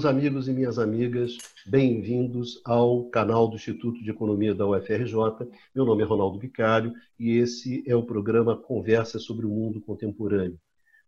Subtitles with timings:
[0.00, 1.36] Meus amigos e minhas amigas,
[1.66, 5.14] bem-vindos ao canal do Instituto de Economia da UFRJ.
[5.74, 10.58] Meu nome é Ronaldo Vicário e esse é o programa Conversa sobre o Mundo Contemporâneo.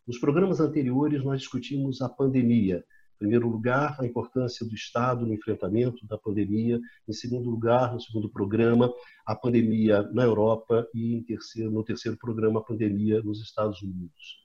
[0.06, 2.84] Nos programas anteriores, nós discutimos a pandemia.
[3.14, 6.78] Em primeiro lugar, a importância do Estado no enfrentamento da pandemia.
[7.08, 8.92] Em segundo lugar, no segundo programa,
[9.24, 10.86] a pandemia na Europa.
[10.94, 14.42] E terceiro, no terceiro programa, a pandemia nos Estados Unidos.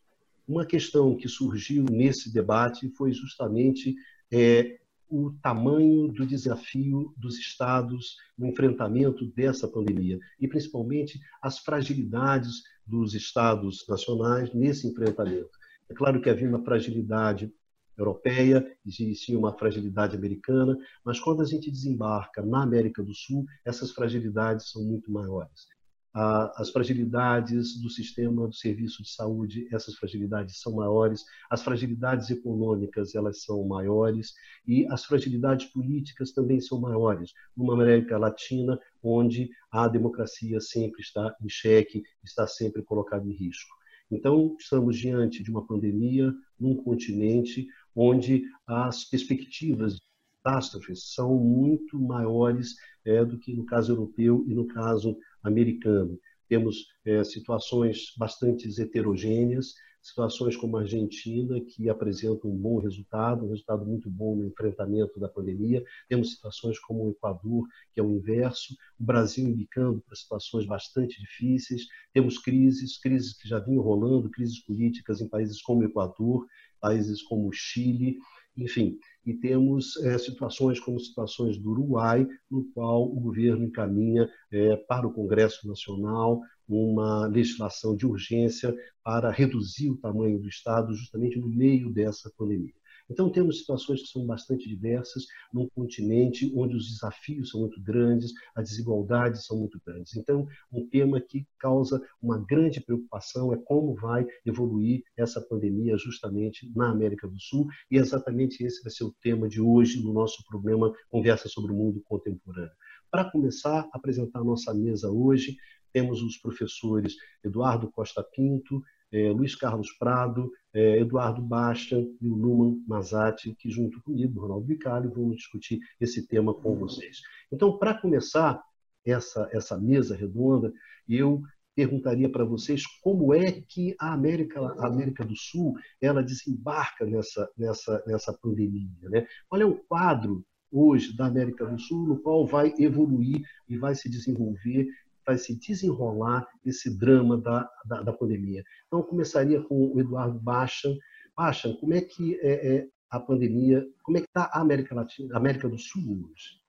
[0.48, 3.94] Uma questão que surgiu nesse debate foi justamente
[4.32, 12.62] é, o tamanho do desafio dos estados no enfrentamento dessa pandemia e principalmente as fragilidades
[12.86, 15.50] dos estados nacionais nesse enfrentamento.
[15.90, 17.52] É claro que havia uma fragilidade
[17.98, 23.92] europeia, existia uma fragilidade americana, mas quando a gente desembarca na América do Sul, essas
[23.92, 25.68] fragilidades são muito maiores
[26.14, 33.14] as fragilidades do sistema do serviço de saúde, essas fragilidades são maiores, as fragilidades econômicas
[33.14, 34.34] elas são maiores
[34.66, 37.34] e as fragilidades políticas também são maiores.
[37.56, 43.76] Numa América Latina, onde a democracia sempre está em xeque, está sempre colocada em risco.
[44.10, 50.02] Então, estamos diante de uma pandemia num continente onde as perspectivas de
[50.42, 56.20] catástrofes são muito maiores é, do que no caso europeu e no caso americano.
[56.48, 63.50] Temos é, situações bastante heterogêneas, situações como a Argentina, que apresentam um bom resultado, um
[63.50, 65.84] resultado muito bom no enfrentamento da pandemia.
[66.08, 71.20] Temos situações como o Equador, que é o inverso, o Brasil indicando para situações bastante
[71.20, 71.88] difíceis.
[72.14, 76.46] Temos crises, crises que já vinham rolando, crises políticas em países como o Equador,
[76.80, 78.18] países como o Chile,
[78.58, 84.76] enfim, e temos é, situações como situações do Uruguai, no qual o governo encaminha é,
[84.76, 91.40] para o Congresso Nacional uma legislação de urgência para reduzir o tamanho do Estado justamente
[91.40, 92.74] no meio dessa pandemia.
[93.10, 98.34] Então, temos situações que são bastante diversas num continente onde os desafios são muito grandes,
[98.56, 100.16] as desigualdades são muito grandes.
[100.16, 106.72] Então, um tema que causa uma grande preocupação é como vai evoluir essa pandemia justamente
[106.76, 110.44] na América do Sul, e exatamente esse vai ser o tema de hoje no nosso
[110.48, 112.76] programa Conversa sobre o Mundo Contemporâneo.
[113.10, 115.56] Para começar, apresentar a nossa mesa hoje,
[115.94, 118.82] temos os professores Eduardo Costa Pinto,
[119.12, 124.68] é, Luiz Carlos Prado, é, Eduardo Baixa e o Luman Mazati, que junto comigo, Ronaldo
[124.68, 127.18] Vicário, vamos discutir esse tema com vocês.
[127.52, 128.62] Então, para começar
[129.04, 130.72] essa, essa mesa redonda,
[131.10, 131.42] eu
[131.74, 137.50] perguntaria para vocês como é que a América, a América do Sul ela desembarca nessa,
[137.58, 139.10] nessa, nessa pandemia.
[139.10, 139.26] Né?
[139.50, 143.96] Qual é o quadro hoje da América do Sul no qual vai evoluir e vai
[143.96, 144.88] se desenvolver
[145.28, 148.64] vai se desenrolar esse drama da, da, da pandemia.
[148.88, 150.90] Então, eu começaria com o Eduardo Baixa.
[151.36, 155.36] Baixa, como é que é, é a pandemia, como é que está a América Latina,
[155.38, 156.62] América do Sul hoje?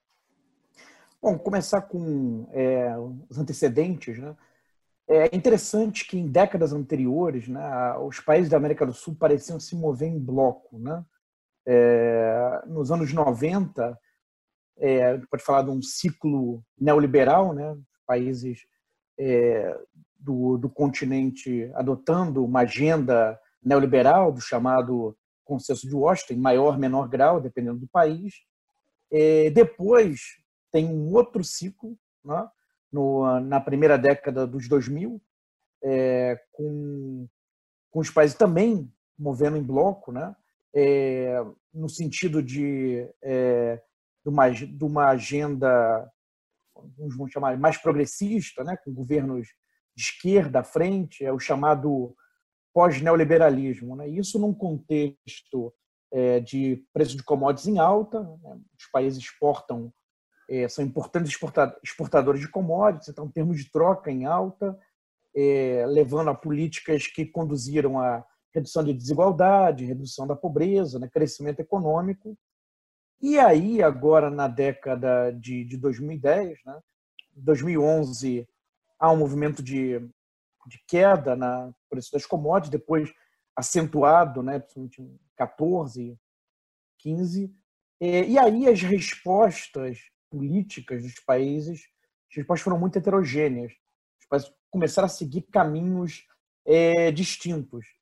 [1.23, 2.95] Bom, começar com é,
[3.29, 4.37] os antecedentes, né?
[5.09, 9.75] É interessante que em décadas anteriores, né, os países da América do Sul pareciam se
[9.75, 11.05] mover em bloco, né?
[11.67, 13.99] É, nos anos 90,
[14.79, 17.77] é, pode falar de um ciclo neoliberal, né?
[18.09, 18.67] Países
[19.21, 19.79] é,
[20.19, 25.15] do, do continente adotando uma agenda neoliberal, do chamado
[25.45, 28.35] consenso de Washington, em maior menor grau, dependendo do país.
[29.13, 30.21] É, depois
[30.73, 32.49] tem um outro ciclo, né,
[32.91, 35.21] no, na primeira década dos 2000,
[35.85, 37.27] é, com,
[37.91, 40.35] com os países também movendo em bloco, né,
[40.75, 41.43] é,
[41.73, 43.81] no sentido de, é,
[44.25, 46.11] de, uma, de uma agenda
[46.99, 49.47] uns vão chamar mais progressista, né, com governos
[49.97, 52.15] de esquerda à frente, é o chamado
[52.73, 53.97] pós-neoliberalismo.
[53.97, 54.09] Né?
[54.09, 55.75] Isso num contexto
[56.13, 58.61] é, de preço de commodities em alta, né?
[58.79, 59.93] os países exportam,
[60.49, 61.37] é, são importantes
[61.83, 64.79] exportadores de commodities, então termos de troca em alta,
[65.35, 68.25] é, levando a políticas que conduziram a
[68.55, 71.09] redução de desigualdade, redução da pobreza, né?
[71.13, 72.37] crescimento econômico,
[73.21, 76.81] e aí, agora na década de, de 2010, né,
[77.35, 78.49] 2011,
[78.99, 79.99] há um movimento de,
[80.67, 83.13] de queda na preço das commodities, depois
[83.57, 86.17] acentuado, né, em 14,
[86.99, 87.53] 15.
[88.01, 89.99] E aí as respostas
[90.31, 91.89] políticas dos países,
[92.31, 93.73] as respostas foram muito heterogêneas.
[94.21, 96.27] Os países começaram a seguir caminhos
[96.65, 97.98] é, distintos.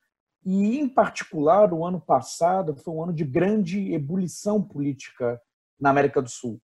[0.46, 5.42] E, em particular, o ano passado foi um ano de grande ebulição política
[5.78, 6.62] na América do Sul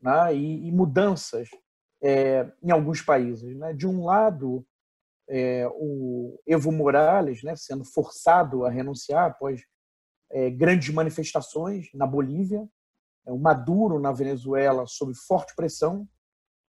[0.00, 0.34] né?
[0.34, 1.48] e, e, mudanças
[2.02, 3.56] é, em alguns países.
[3.56, 3.72] Né?
[3.74, 4.66] De um lado,
[5.30, 9.62] é, o Evo Morales né, sendo forçado a renunciar após
[10.28, 12.68] é, grandes manifestações na Bolívia,
[13.24, 16.08] é, o Maduro na Venezuela sob forte pressão,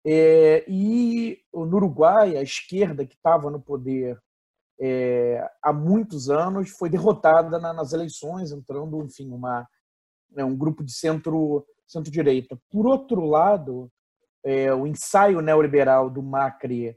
[0.07, 4.23] é, e no Uruguai, a esquerda que estava no poder
[4.81, 9.67] é, há muitos anos foi derrotada na, nas eleições, entrando, enfim, uma,
[10.31, 12.59] né, um grupo de centro centro-direita.
[12.69, 13.91] Por outro lado,
[14.45, 16.97] é, o ensaio neoliberal do Macri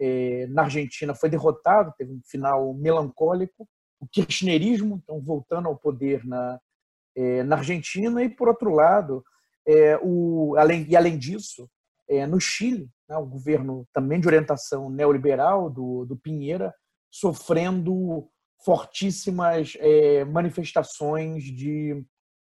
[0.00, 3.68] é, na Argentina foi derrotado, teve um final melancólico.
[4.00, 6.60] O kirchnerismo, então, voltando ao poder na,
[7.16, 9.24] é, na Argentina, e, por outro lado,
[9.66, 11.68] é, o, além, e além disso,
[12.08, 16.72] é, no Chile, né, o governo também de orientação neoliberal do, do Pinheira,
[17.10, 18.28] sofrendo
[18.64, 22.04] fortíssimas é, manifestações de,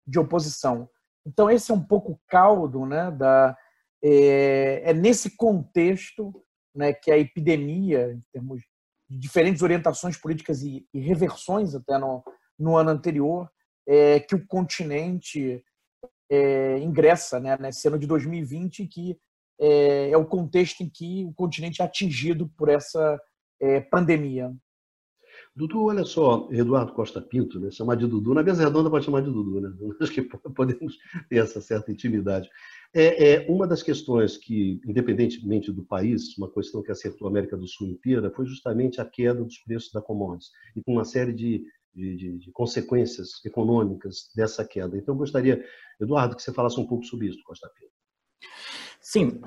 [0.07, 0.89] de oposição.
[1.25, 3.57] Então, esse é um pouco o caldo né, da,
[4.03, 6.33] é, é nesse contexto
[6.75, 8.61] né, que a epidemia, em termos
[9.09, 12.23] de diferentes orientações políticas e, e reversões até no,
[12.57, 13.49] no ano anterior,
[13.87, 15.63] é, que o continente
[16.29, 19.17] é, ingressa né, nesse ano de 2020, que
[19.59, 23.19] é, é, o contexto em que o continente é atingido por essa
[23.59, 24.53] é, pandemia.
[25.55, 27.71] Dudu, olha só, Eduardo Costa Pinto, né?
[27.71, 29.69] chamar de Dudu, na mesa redonda pode chamar de Dudu, né?
[30.01, 30.97] Acho que podemos
[31.29, 32.49] ter essa certa intimidade.
[32.93, 37.55] É, é, uma das questões que, independentemente do país, uma questão que acertou a América
[37.55, 41.33] do Sul inteira, foi justamente a queda dos preços da commodities, e com uma série
[41.33, 44.97] de, de, de, de consequências econômicas dessa queda.
[44.97, 45.63] Então, eu gostaria,
[45.99, 47.91] Eduardo, que você falasse um pouco sobre isso, Costa Pinto.
[48.99, 49.39] Sim,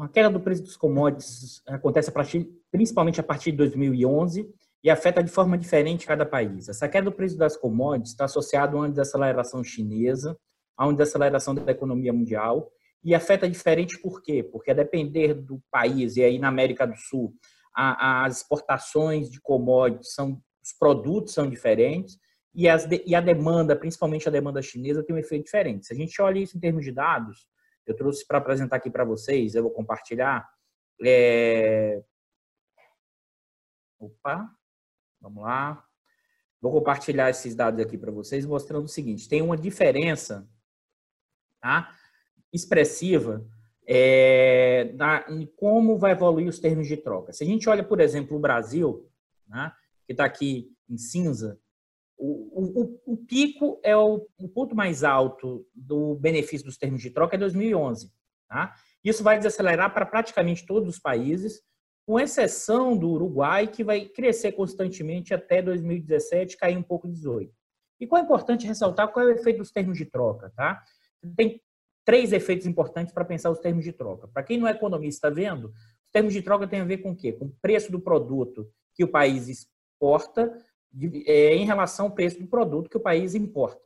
[0.00, 4.48] a queda do preço dos commodities acontece a partir, principalmente a partir de 2011,
[4.82, 6.68] e afeta de forma diferente cada país.
[6.68, 10.36] Essa queda do preço das commodities está associada a uma desaceleração chinesa,
[10.76, 12.70] a uma desaceleração da economia mundial,
[13.02, 14.42] e afeta diferente por quê?
[14.42, 17.34] Porque a depender do país, e aí na América do Sul,
[17.74, 22.18] a, as exportações de commodities são, os produtos são diferentes,
[22.54, 25.86] e, as, e a demanda, principalmente a demanda chinesa, tem um efeito diferente.
[25.86, 27.46] Se a gente olha isso em termos de dados,
[27.86, 30.48] eu trouxe para apresentar aqui para vocês, eu vou compartilhar.
[31.04, 32.02] É...
[33.98, 34.50] Opa,
[35.24, 35.82] Vamos lá.
[36.60, 40.46] Vou compartilhar esses dados aqui para vocês, mostrando o seguinte: tem uma diferença
[41.62, 41.96] tá?
[42.52, 43.42] expressiva
[43.86, 47.32] é, na, em como vai evoluir os termos de troca.
[47.32, 49.10] Se a gente olha, por exemplo, o Brasil,
[49.48, 49.72] né,
[50.06, 51.58] que está aqui em cinza,
[52.16, 57.10] o, o, o pico é o, o, ponto mais alto do benefício dos termos de
[57.10, 58.10] troca é 2011.
[58.48, 58.74] Tá?
[59.02, 61.62] Isso vai desacelerar para praticamente todos os países
[62.06, 67.50] com exceção do Uruguai, que vai crescer constantemente até 2017, cair um pouco em 18.
[68.00, 70.82] E qual é importante ressaltar qual é o efeito dos termos de troca, tá?
[71.36, 71.60] Tem
[72.04, 74.28] três efeitos importantes para pensar os termos de troca.
[74.28, 75.68] Para quem não é economista, vendo?
[75.68, 77.32] Os termos de troca têm a ver com o quê?
[77.32, 80.52] Com o preço do produto que o país exporta
[81.26, 83.82] é, em relação ao preço do produto que o país importa.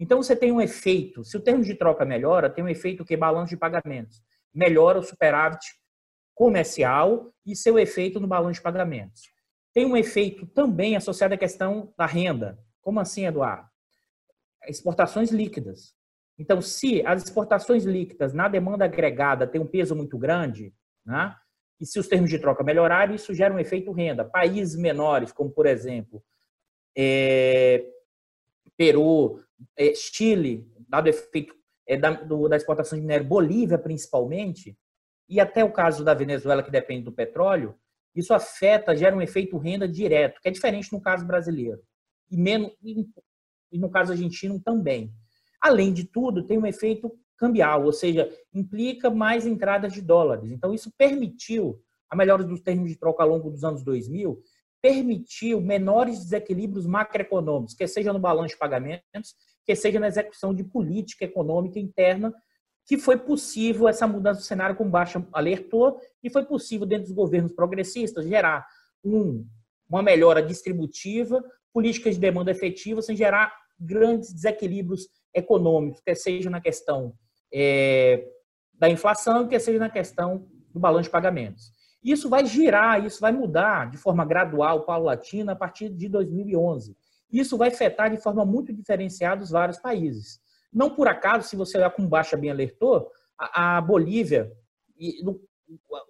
[0.00, 3.16] Então, você tem um efeito, se o termo de troca melhora, tem um efeito que
[3.16, 4.22] balanço de pagamentos.
[4.54, 5.64] Melhora o superávit
[6.34, 9.22] comercial e seu efeito no balanço de pagamentos.
[9.74, 12.58] Tem um efeito também associado à questão da renda.
[12.80, 13.68] Como assim, Eduardo?
[14.66, 15.94] Exportações líquidas.
[16.38, 20.72] Então, se as exportações líquidas na demanda agregada têm um peso muito grande,
[21.04, 21.34] né?
[21.80, 24.24] e se os termos de troca melhorarem, isso gera um efeito renda.
[24.24, 26.22] Países menores, como por exemplo,
[27.00, 27.86] é,
[28.76, 29.40] Peru,
[29.76, 31.54] é, Chile, dado o efeito
[31.86, 34.76] é, da, do, da exportação de minério, Bolívia principalmente,
[35.28, 37.76] e até o caso da Venezuela, que depende do petróleo,
[38.14, 41.80] isso afeta, gera um efeito renda direto, que é diferente no caso brasileiro.
[42.30, 45.12] E, menos, e no caso argentino também.
[45.60, 50.50] Além de tudo, tem um efeito cambial, ou seja, implica mais entradas de dólares.
[50.50, 54.42] Então, isso permitiu, a melhora dos termos de troca ao longo dos anos 2000,
[54.80, 60.64] permitiu menores desequilíbrios macroeconômicos, que seja no balanço de pagamentos, que seja na execução de
[60.64, 62.32] política econômica interna
[62.88, 67.14] que foi possível essa mudança do cenário, como Baixa alertou, e foi possível, dentro dos
[67.14, 68.66] governos progressistas, gerar
[69.04, 69.46] um,
[69.86, 76.62] uma melhora distributiva, políticas de demanda efetiva, sem gerar grandes desequilíbrios econômicos, quer seja na
[76.62, 77.12] questão
[77.52, 78.26] é,
[78.72, 81.70] da inflação, quer seja na questão do balanço de pagamentos.
[82.02, 86.96] Isso vai girar, isso vai mudar de forma gradual, paulatina, a partir de 2011.
[87.30, 90.40] Isso vai afetar de forma muito diferenciada os vários países.
[90.72, 94.52] Não por acaso, se você olhar como Baixa bem alertou, a, Bolívia,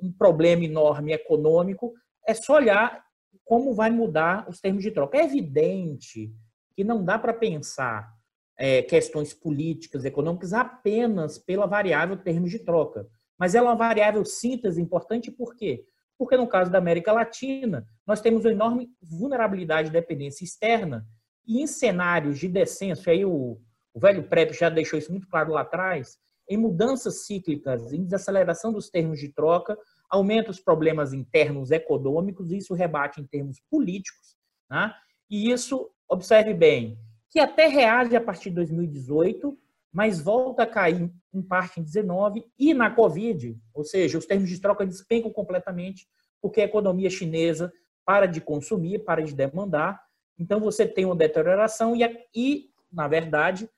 [0.01, 1.93] um problema enorme econômico,
[2.27, 3.05] é só olhar
[3.45, 5.19] como vai mudar os termos de troca.
[5.19, 6.33] É evidente
[6.75, 8.13] que não dá para pensar
[8.57, 13.07] é, questões políticas, econômicas apenas pela variável termos de troca.
[13.39, 15.85] Mas ela é uma variável síntese importante por quê?
[16.19, 21.07] Porque no caso da América Latina, nós temos uma enorme vulnerabilidade de dependência externa
[21.47, 23.59] e em cenários de descenso, aí o,
[23.95, 26.19] o velho PrEP já deixou isso muito claro lá atrás,
[26.49, 29.79] em mudanças cíclicas, em desaceleração dos termos de troca,
[30.11, 34.37] aumenta os problemas internos econômicos, isso rebate em termos políticos,
[34.71, 34.93] né?
[35.31, 36.99] e isso, observe bem,
[37.31, 39.57] que até reage a partir de 2018,
[39.93, 44.49] mas volta a cair em parte em 19 e na Covid, ou seja, os termos
[44.49, 46.07] de troca despencam completamente,
[46.41, 47.73] porque a economia chinesa
[48.05, 50.01] para de consumir, para de demandar,
[50.39, 52.03] então você tem uma deterioração e,
[52.35, 53.69] e na verdade,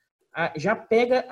[0.57, 1.26] já pega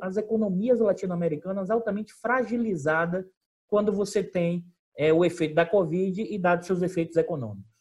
[0.00, 3.24] as economias latino-americanas altamente fragilizadas
[3.66, 4.64] quando você tem
[4.96, 7.71] é, o efeito da Covid e dados seus efeitos econômicos.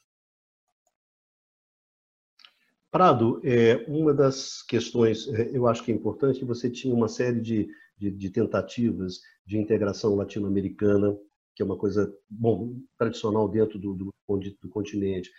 [2.91, 7.39] Prado, é, uma das questões, é, eu acho que é importante, você tinha uma série
[7.39, 11.17] de, de, de tentativas de integração latino-americana,
[11.55, 15.31] que é uma coisa bom, tradicional dentro do, do, do continente.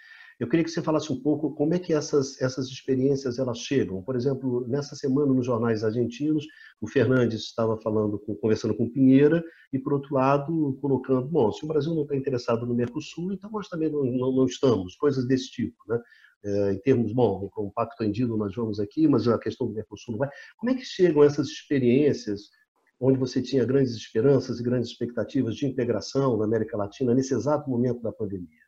[0.42, 4.02] Eu queria que você falasse um pouco como é que essas, essas experiências elas chegam.
[4.02, 6.44] Por exemplo, nessa semana nos jornais argentinos,
[6.80, 9.40] o Fernandes estava falando, com, conversando com Pinheira
[9.72, 13.48] e, por outro lado, colocando, bom, se o Brasil não está interessado no Mercosul, então
[13.52, 16.00] nós também não, não, não estamos, coisas desse tipo, né?
[16.44, 19.74] É, em termos, bom, com o Pacto Andido nós vamos aqui, mas a questão do
[19.74, 20.28] Mercosul não vai.
[20.56, 22.50] Como é que chegam essas experiências
[22.98, 27.70] onde você tinha grandes esperanças e grandes expectativas de integração na América Latina nesse exato
[27.70, 28.61] momento da pandemia?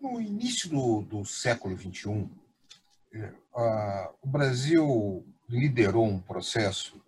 [0.00, 2.28] No início do, do século XXI,
[3.12, 3.32] é,
[4.22, 7.00] o Brasil liderou um processo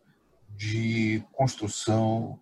[0.57, 2.39] de construção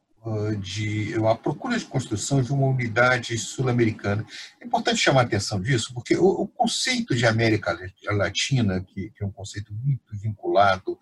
[0.60, 4.26] de a procura de construção de uma unidade sul-americana.
[4.60, 7.78] É importante chamar a atenção disso, porque o, o conceito de América
[8.10, 10.98] Latina, que, que, é um conceito muito vinculado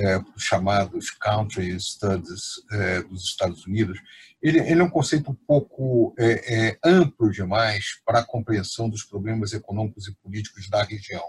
[0.00, 4.00] é, os chamados country studies é, dos Estados Unidos,
[4.42, 9.02] ele, ele, é um conceito um pouco é, é, amplo demais para a compreensão dos
[9.04, 11.24] problemas econômicos e políticos da região,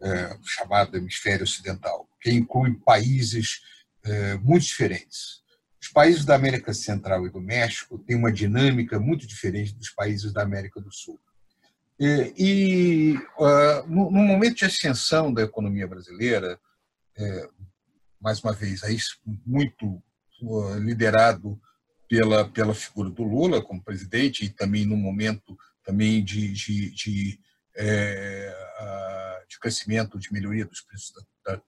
[0.00, 3.60] é, chamado hemisfério ocidental, que inclui países
[4.04, 5.42] é, muito diferentes.
[5.82, 10.32] Os países da América Central e do México têm uma dinâmica muito diferente dos países
[10.32, 11.18] da América do Sul.
[12.00, 16.60] E, uh, no, momento de ascensão da economia brasileira,
[18.20, 18.96] mais uma vez, aí
[19.46, 20.02] muito
[20.80, 21.60] liderado
[22.08, 27.40] pela, pela figura do Lula como presidente e também no momento também de, de, de,
[27.76, 31.12] é, de crescimento, de melhoria dos preços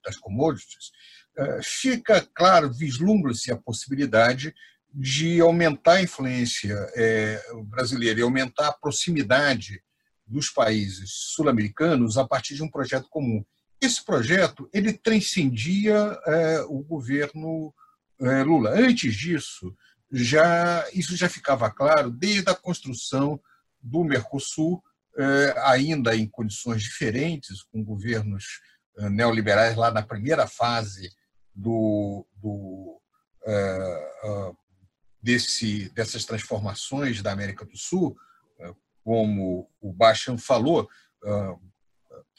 [0.05, 0.93] das commodities,
[1.37, 4.55] é, fica claro, vislumbra-se a possibilidade
[4.93, 9.83] de aumentar a influência é, brasileira e aumentar a proximidade
[10.27, 13.45] dos países sul-americanos a partir de um projeto comum.
[13.81, 15.95] Esse projeto ele transcendia
[16.27, 17.75] é, o governo
[18.21, 18.71] é, Lula.
[18.71, 19.75] Antes disso,
[20.13, 23.41] já isso já ficava claro desde a construção
[23.81, 24.83] do Mercosul,
[25.17, 28.61] é, ainda em condições diferentes, com governos
[28.99, 31.11] é, neoliberais lá na primeira fase
[31.55, 33.01] do, do
[33.47, 34.53] é,
[35.23, 38.17] desse, dessas transformações da América do Sul,
[39.03, 40.89] como o Bachan falou,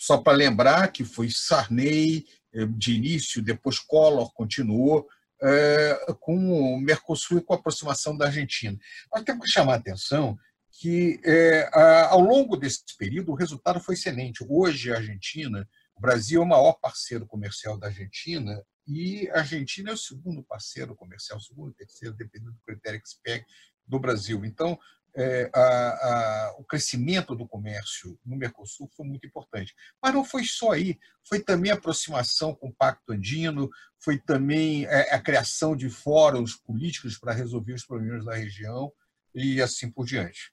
[0.02, 5.08] só para lembrar que foi Sarney eh, de início, depois Collor continuou
[5.44, 8.76] é, com o Mercosul e com a aproximação da Argentina.
[9.14, 10.36] Nós temos que chamar a atenção
[10.72, 11.70] que, é,
[12.10, 14.44] ao longo desse período, o resultado foi excelente.
[14.50, 19.92] Hoje, a Argentina, o Brasil é o maior parceiro comercial da Argentina e a Argentina
[19.92, 23.46] é o segundo parceiro comercial, segundo, terceiro, dependendo do critério que se pegue,
[23.86, 24.44] do Brasil.
[24.46, 24.80] Então,
[25.16, 29.74] é, a, a, o crescimento do comércio no Mercosul foi muito importante.
[30.02, 34.86] Mas não foi só aí, foi também a aproximação com o Pacto Andino, foi também
[34.86, 38.92] é, a criação de fóruns políticos para resolver os problemas da região
[39.36, 40.52] e assim por diante.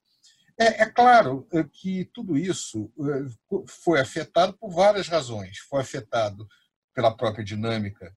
[0.59, 5.59] É, é claro é, que tudo isso é, foi afetado por várias razões.
[5.69, 6.47] Foi afetado
[6.95, 8.13] pela própria dinâmica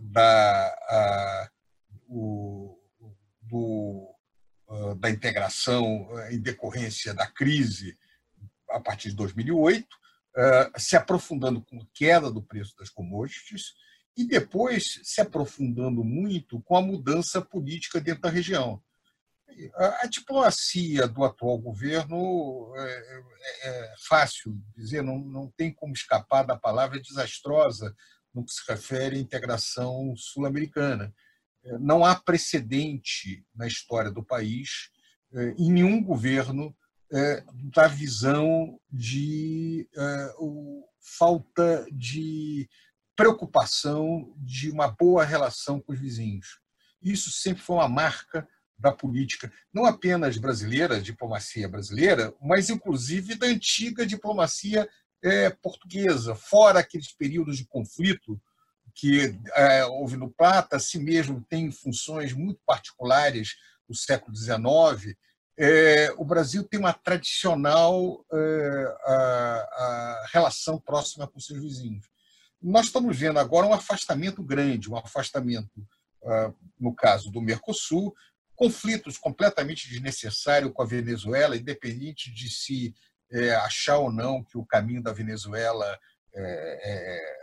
[0.00, 1.50] da, a,
[2.06, 2.78] o,
[3.42, 4.17] do
[4.98, 7.96] da integração em decorrência da crise
[8.70, 9.86] a partir de 2008,
[10.36, 13.72] ah, se aprofundando com a queda do preço das commodities
[14.16, 18.82] e depois se aprofundando muito com a mudança política dentro da região.
[19.74, 23.22] A diplomacia do atual governo é, é,
[23.62, 27.96] é fácil dizer, não, não tem como escapar da palavra desastrosa
[28.32, 31.12] no que se refere à integração sul-americana
[31.80, 34.90] não há precedente na história do país
[35.34, 36.74] eh, em nenhum governo
[37.12, 37.44] eh,
[37.74, 40.34] da visão de eh,
[41.18, 42.68] falta de
[43.14, 46.60] preocupação de uma boa relação com os vizinhos.
[47.02, 48.48] Isso sempre foi uma marca
[48.78, 54.88] da política, não apenas brasileira, diplomacia brasileira, mas inclusive da antiga diplomacia
[55.60, 58.40] portuguesa, fora aqueles períodos de conflito
[58.98, 63.54] que é, houve no Plata, si mesmo tem funções muito particulares
[63.88, 65.16] do século XIX.
[65.56, 72.06] É, o Brasil tem uma tradicional é, a, a relação próxima com seus vizinhos.
[72.60, 75.86] Nós estamos vendo agora um afastamento grande, um afastamento,
[76.24, 78.12] ah, no caso do Mercosul,
[78.56, 82.92] conflitos completamente desnecessários com a Venezuela, independente de se
[83.30, 85.86] é, achar ou não que o caminho da Venezuela
[86.34, 87.37] é, é,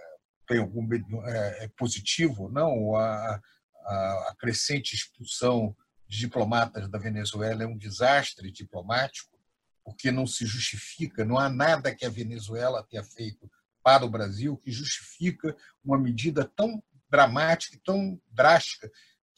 [0.46, 3.42] tem algum é, é, positivo, não a,
[3.86, 5.76] a, a crescente expulsão
[6.08, 9.38] de diplomatas da Venezuela é um desastre diplomático,
[9.84, 13.50] porque não se justifica, não há nada que a Venezuela tenha feito
[13.84, 18.92] para o Brasil que justifica uma medida tão dramática e tão drástica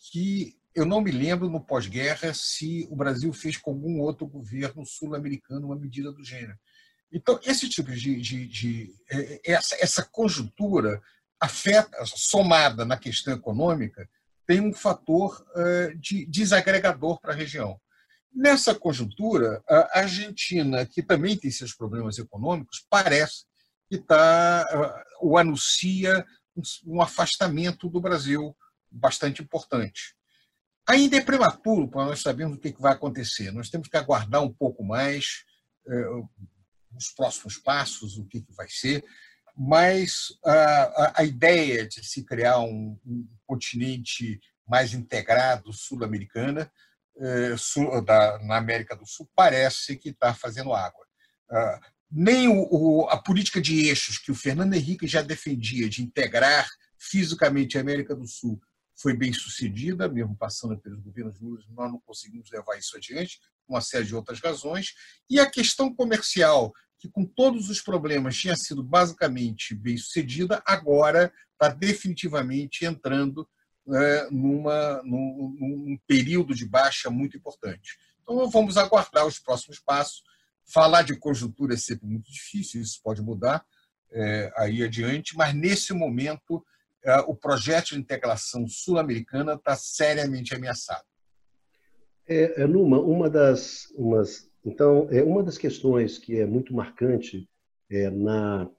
[0.09, 4.85] que eu não me lembro no pós-guerra se o Brasil fez com algum outro governo
[4.85, 6.57] sul-americano uma medida do gênero.
[7.11, 8.19] Então, esse tipo de.
[8.19, 11.01] de, de é, essa, essa conjuntura
[11.39, 14.09] afeta, somada na questão econômica,
[14.45, 17.79] tem um fator é, de desagregador para a região.
[18.33, 23.45] Nessa conjuntura, a Argentina, que também tem seus problemas econômicos, parece
[23.89, 26.25] que está, é, o anuncia
[26.85, 28.55] um afastamento do Brasil
[28.89, 30.15] bastante importante.
[30.87, 33.51] Ainda é prematuro para nós sabermos o que vai acontecer.
[33.51, 35.43] Nós temos que aguardar um pouco mais
[36.96, 39.03] os próximos passos, o que vai ser.
[39.56, 46.72] Mas a, a ideia de se criar um, um continente mais integrado sul-americana,
[47.20, 47.56] eh,
[48.44, 51.06] na América do Sul, parece que está fazendo água.
[51.50, 51.79] Ah,
[52.12, 57.77] nem o, a política de eixos que o Fernando Henrique já defendia, de integrar fisicamente
[57.77, 58.61] a América do Sul
[58.96, 63.81] foi bem sucedida, mesmo passando pelos governos Lula, nós não conseguimos levar isso adiante, uma
[63.81, 64.94] série de outras razões.
[65.29, 71.31] E a questão comercial, que com todos os problemas tinha sido basicamente bem sucedida, agora
[71.53, 73.48] está definitivamente entrando
[73.94, 77.98] é, numa, num, num período de baixa muito importante.
[78.22, 80.24] Então, vamos aguardar os próximos passos.
[80.66, 83.66] Falar de conjuntura é sempre muito difícil, isso pode mudar
[84.12, 86.64] é, aí adiante, mas nesse momento
[87.03, 91.05] é, o projeto de integração sul-americana está seriamente ameaçado.
[92.27, 97.50] É, Numa, uma das, umas, então, é uma das questões que é muito marcante
[97.89, 98.70] é, na,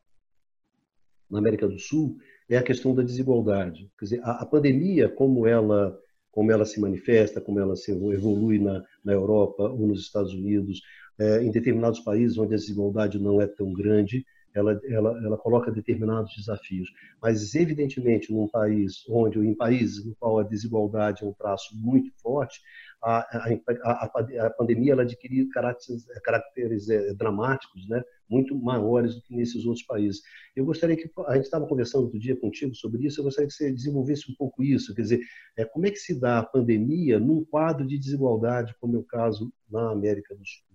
[1.31, 3.91] na América do Sul é a questão da desigualdade.
[3.99, 5.99] Quer dizer, a, a pandemia, como ela
[6.31, 10.81] como ela se manifesta, como ela se evolui na, na Europa ou nos Estados Unidos,
[11.19, 14.25] é, em determinados países onde a desigualdade não é tão grande,
[14.59, 16.89] ela, ela, ela coloca determinados desafios.
[17.23, 22.11] Mas, evidentemente, num país onde, em países no qual a desigualdade é um traço muito
[22.21, 22.61] forte,
[23.03, 23.49] a, a,
[23.85, 28.03] a, a pandemia ela adquiriu caracteres, caracteres é, dramáticos, né?
[28.29, 30.21] muito maiores do que nesses outros países.
[30.55, 33.21] Eu gostaria que a gente estava conversando outro dia contigo sobre isso.
[33.21, 35.21] Eu gostaria que você desenvolvesse um pouco isso, quer dizer,
[35.57, 39.05] é, como é que se dá a pandemia num quadro de desigualdade, como é o
[39.05, 40.69] caso na América do Sul?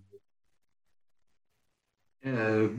[2.26, 2.70] É,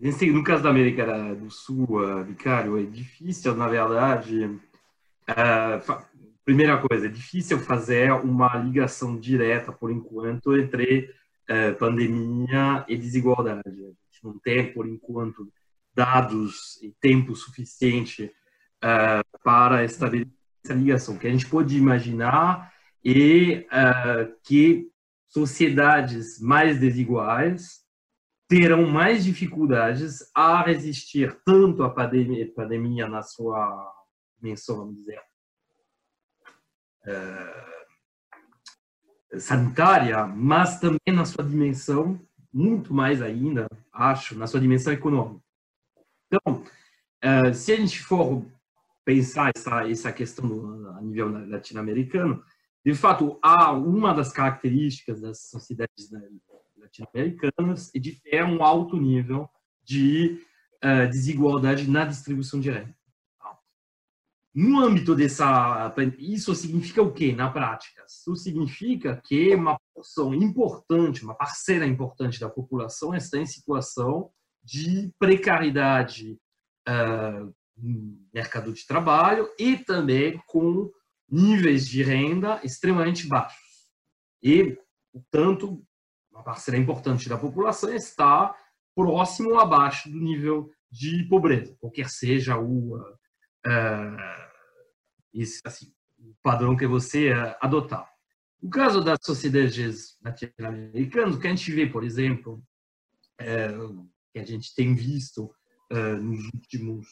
[0.00, 4.44] no caso da América do Sul, uh, Vicário, é difícil, na verdade.
[4.44, 6.02] Uh,
[6.44, 11.12] primeira coisa, é difícil fazer uma ligação direta, por enquanto, entre
[11.50, 13.62] uh, pandemia e desigualdade.
[13.66, 15.52] A gente não tem, por enquanto,
[15.92, 18.32] dados e tempo suficiente
[18.76, 20.32] uh, para estabelecer
[20.64, 21.16] essa ligação.
[21.16, 22.72] O que a gente pode imaginar
[23.04, 23.64] é
[24.44, 24.88] que
[25.28, 27.87] sociedades mais desiguais
[28.48, 33.94] terão mais dificuldades a resistir tanto à pandemia, na sua
[34.40, 35.20] dimensão, vamos dizer,
[37.06, 37.78] é,
[39.38, 42.18] sanitária, mas também na sua dimensão,
[42.52, 45.44] muito mais ainda, acho, na sua dimensão econômica.
[46.26, 46.64] Então,
[47.20, 48.44] é, se a gente for
[49.04, 52.42] pensar essa, essa questão a nível latino-americano,
[52.84, 56.10] de fato, há uma das características das sociedades
[56.88, 59.48] latino-americanas e de ter um alto nível
[59.84, 60.40] de
[60.84, 62.96] uh, desigualdade na distribuição de renda.
[64.54, 68.04] No âmbito dessa, isso significa o que na prática?
[68.08, 74.30] Isso significa que uma porção importante, uma parcela importante da população está em situação
[74.64, 76.40] de precariedade
[76.88, 80.90] uh, no mercado de trabalho e também com
[81.30, 83.92] níveis de renda extremamente baixos.
[84.42, 84.76] E,
[85.12, 85.84] portanto,
[86.38, 88.54] uma parcela importante da população está
[88.94, 94.16] próximo ou abaixo do nível de pobreza, qualquer seja o, uh,
[95.34, 98.08] esse, assim, o padrão que você uh, adotar.
[98.62, 102.62] No caso das sociedades latino-americanas, o que a gente vê, por exemplo,
[103.38, 103.68] é,
[104.32, 105.54] que a gente tem visto
[106.20, 107.06] nos últimos,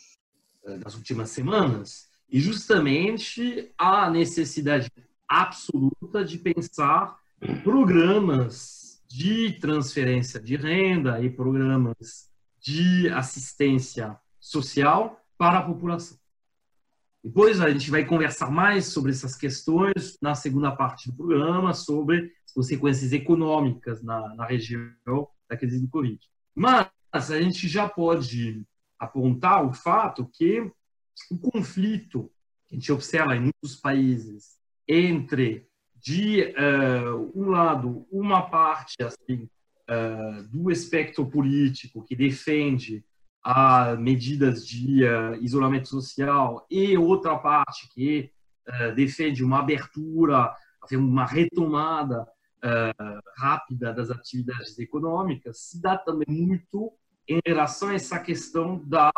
[0.84, 4.90] nas últimas semanas, e justamente a necessidade
[5.28, 7.16] absoluta de pensar
[7.62, 16.18] programas de transferência de renda e programas de assistência social para a população.
[17.22, 22.32] Depois a gente vai conversar mais sobre essas questões na segunda parte do programa, sobre
[22.44, 24.92] as consequências econômicas na, na região
[25.48, 26.20] da crise do Covid.
[26.54, 28.64] Mas a gente já pode
[28.98, 30.60] apontar o fato que
[31.30, 32.30] o conflito
[32.68, 34.56] que a gente observa em muitos países
[34.88, 35.68] entre,
[36.06, 39.48] de uh, um lado, uma parte assim,
[39.90, 43.04] uh, do espectro político que defende
[43.42, 48.30] a medidas de uh, isolamento social e outra parte que
[48.96, 50.52] defende uma abertura,
[50.90, 52.26] uma retomada
[53.36, 56.92] rápida das atividades econômicas, se dá também muito
[57.28, 59.12] em relação a essa questão da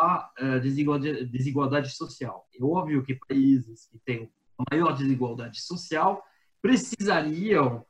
[0.61, 2.47] desigualdade, desigualdade social.
[2.53, 4.31] É óbvio que países que têm
[4.71, 6.23] maior desigualdade social
[6.61, 7.85] precisariam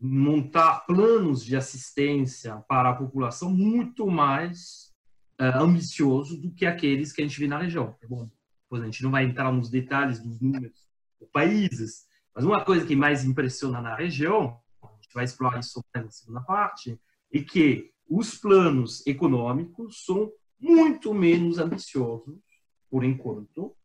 [0.00, 4.92] montar planos de assistência para a população muito mais
[5.40, 7.96] uh, ambiciosos do que aqueles que a gente vê na região.
[8.00, 8.30] É bom,
[8.68, 10.86] pois a gente não vai entrar nos detalhes dos números
[11.20, 15.84] dos países, mas uma coisa que mais impressiona na região, a gente vai explorar isso
[15.94, 16.98] na segunda parte,
[17.32, 22.38] é que os planos econômicos são muito menos ambiciosos,
[22.90, 23.76] por enquanto,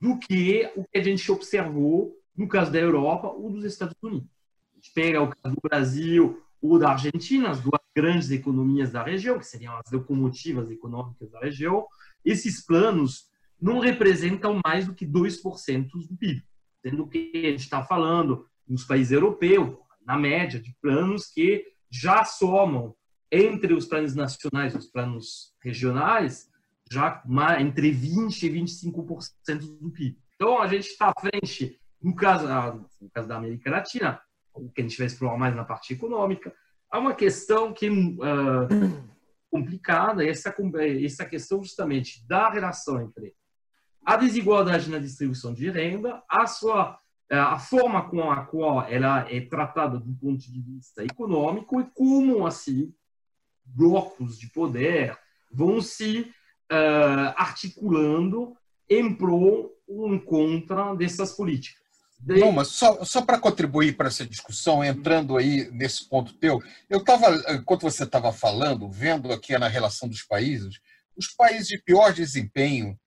[0.00, 4.28] do que o que a gente observou no caso da Europa ou dos Estados Unidos.
[4.72, 9.02] A gente pega o caso do Brasil ou da Argentina, as duas grandes economias da
[9.02, 11.86] região, que seriam as locomotivas econômicas da região,
[12.24, 16.42] esses planos não representam mais do que 2% do PIB,
[16.84, 22.24] sendo que a gente está falando nos países europeus, na média, de planos que já
[22.24, 22.94] somam
[23.30, 26.50] entre os planos nacionais e os planos regionais,
[26.90, 27.22] já
[27.60, 30.18] entre 20% e 25% do PIB.
[30.34, 32.46] Então, a gente está à frente, no caso,
[33.00, 34.20] no caso da América Latina,
[34.54, 36.54] o que a gente vai explorar mais na parte econômica,
[36.90, 38.68] há uma questão que uh,
[39.50, 40.54] complicada, essa,
[41.04, 43.34] essa questão justamente da relação entre
[44.04, 46.98] a desigualdade na distribuição de renda, a sua
[47.30, 52.46] a forma com a qual ela é tratada do ponto de vista econômico e como
[52.46, 52.92] assim
[53.64, 55.18] blocos de poder
[55.50, 56.30] vão se
[56.70, 58.54] uh, articulando
[58.88, 61.81] em prol ou contra dessas políticas.
[62.24, 66.98] Não, mas só, só para contribuir para essa discussão, entrando aí nesse ponto teu, eu
[66.98, 70.78] estava, enquanto você estava falando, vendo aqui na relação dos países,
[71.16, 72.98] os países de pior desempenho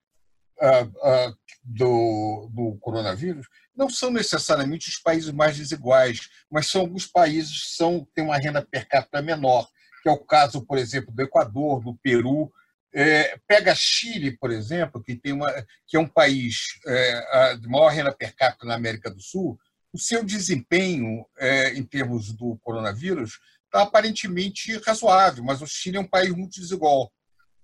[0.62, 7.08] uh, uh, do, do coronavírus não são necessariamente os países mais desiguais, mas são alguns
[7.08, 9.68] países que são, têm uma renda per capita menor
[10.06, 12.54] que é o caso, por exemplo, do Equador, do Peru.
[12.98, 15.52] É, pega Chile, por exemplo, que, tem uma,
[15.86, 19.60] que é um país é, maior renda per capita na América do Sul,
[19.92, 26.00] o seu desempenho é, em termos do coronavírus está aparentemente razoável, mas o Chile é
[26.00, 27.12] um país muito desigual.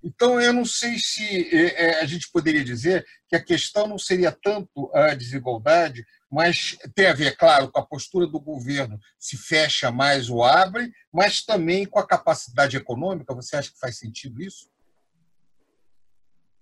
[0.03, 1.23] Então, eu não sei se
[1.55, 6.77] é, é, a gente poderia dizer que a questão não seria tanto a desigualdade, mas
[6.95, 11.43] tem a ver, claro, com a postura do governo, se fecha mais ou abre, mas
[11.43, 13.35] também com a capacidade econômica.
[13.35, 14.69] Você acha que faz sentido isso?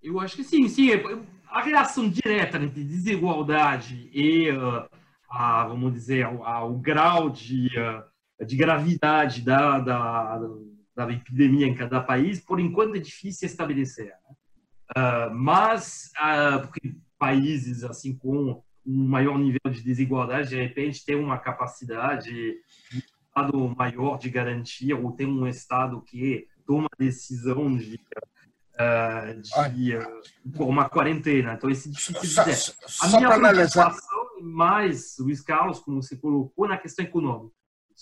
[0.01, 0.89] Eu acho que sim, sim.
[1.47, 4.87] A relação direta entre desigualdade e, uh,
[5.29, 10.41] a, vamos dizer, o grau de, uh, de gravidade da, da,
[10.95, 14.07] da, epidemia em cada país, por enquanto é difícil estabelecer.
[14.07, 14.35] Né?
[14.97, 16.11] Uh, mas,
[16.61, 22.55] porque países assim com um maior nível de desigualdade, de repente ter uma capacidade,
[23.77, 27.99] maior de garantia, ou ter um estado que toma decisão de,
[28.79, 31.53] uh, de uh, uma quarentena.
[31.53, 32.55] Então, esse difícil só, dizer.
[32.55, 37.53] Só, A minha preocupação é mais, Luiz Carlos, como você colocou, na questão econômica.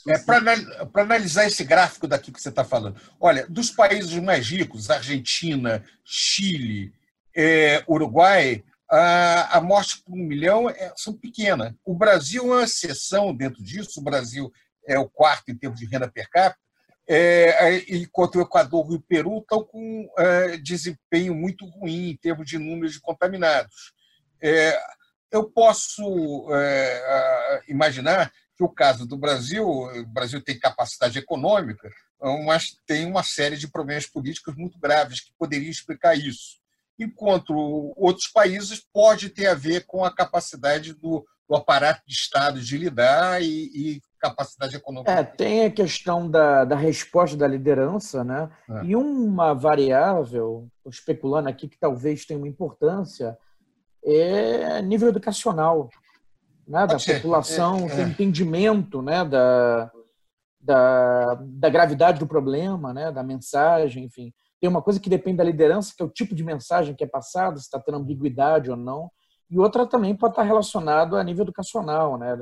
[0.08, 3.02] É, Para analisar esse gráfico daqui que você está falando.
[3.20, 6.94] Olha, dos países mais ricos, Argentina, Chile,
[7.36, 11.74] é, Uruguai, a, a morte por um milhão é, são pequenas.
[11.84, 14.52] O Brasil é uma exceção dentro disso, o Brasil
[14.88, 16.62] é o quarto em termos de renda per capita,
[17.08, 22.48] é, enquanto o Equador e o Peru estão com é, desempenho muito ruim em termos
[22.48, 23.93] de números de contaminados.
[24.41, 24.78] É,
[25.32, 31.89] eu posso é, imaginar que o caso do Brasil, o Brasil tem capacidade econômica,
[32.46, 36.58] mas tem uma série de problemas políticos muito graves que poderiam explicar isso
[37.00, 37.54] enquanto
[37.96, 42.78] outros países pode ter a ver com a capacidade do, do aparato de Estado de
[42.78, 45.12] lidar e, e capacidade econômica.
[45.12, 48.50] É, tem a questão da, da resposta da liderança, né?
[48.70, 48.86] É.
[48.86, 53.38] E uma variável, estou especulando aqui que talvez tenha uma importância,
[54.04, 55.90] é nível educacional,
[56.68, 56.86] né?
[56.86, 58.04] da população, é, é.
[58.04, 59.24] entendimento né?
[59.24, 59.92] da,
[60.60, 63.12] da, da gravidade do problema, né?
[63.12, 64.34] da mensagem, enfim.
[64.60, 67.08] Tem uma coisa que depende da liderança, que é o tipo de mensagem que é
[67.08, 69.10] passada, se está tendo ambiguidade ou não.
[69.50, 72.36] E outra também pode estar relacionado a nível educacional, né?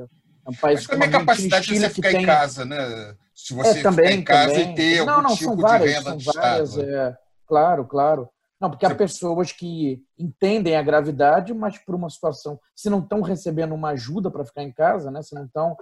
[0.46, 2.22] É um país Mas também a capacidade de você ficar tem...
[2.22, 3.16] em casa, né?
[3.34, 4.72] Se você é, também, ficar em casa também.
[4.72, 8.28] e ter não, algum não, tipo várias, de renda são várias, é, Claro, claro.
[8.60, 13.20] Não, porque há pessoas que entendem a gravidade, mas por uma situação, se não estão
[13.20, 15.20] recebendo uma ajuda para ficar em casa, né?
[15.20, 15.76] Se não estão,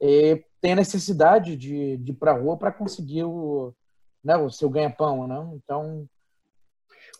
[0.00, 3.74] é, tem a necessidade de, de ir para a rua para conseguir o,
[4.24, 5.50] né, o seu ganha-pão, né?
[5.56, 6.08] Então,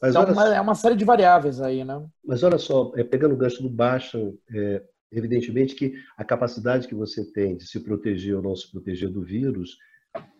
[0.01, 2.03] mas então uma, é uma série de variáveis aí, né?
[2.25, 4.19] Mas olha só, é, pegando o gancho do Baixa,
[4.55, 4.83] é,
[5.15, 9.23] evidentemente que a capacidade que você tem de se proteger ou não se proteger do
[9.23, 9.77] vírus,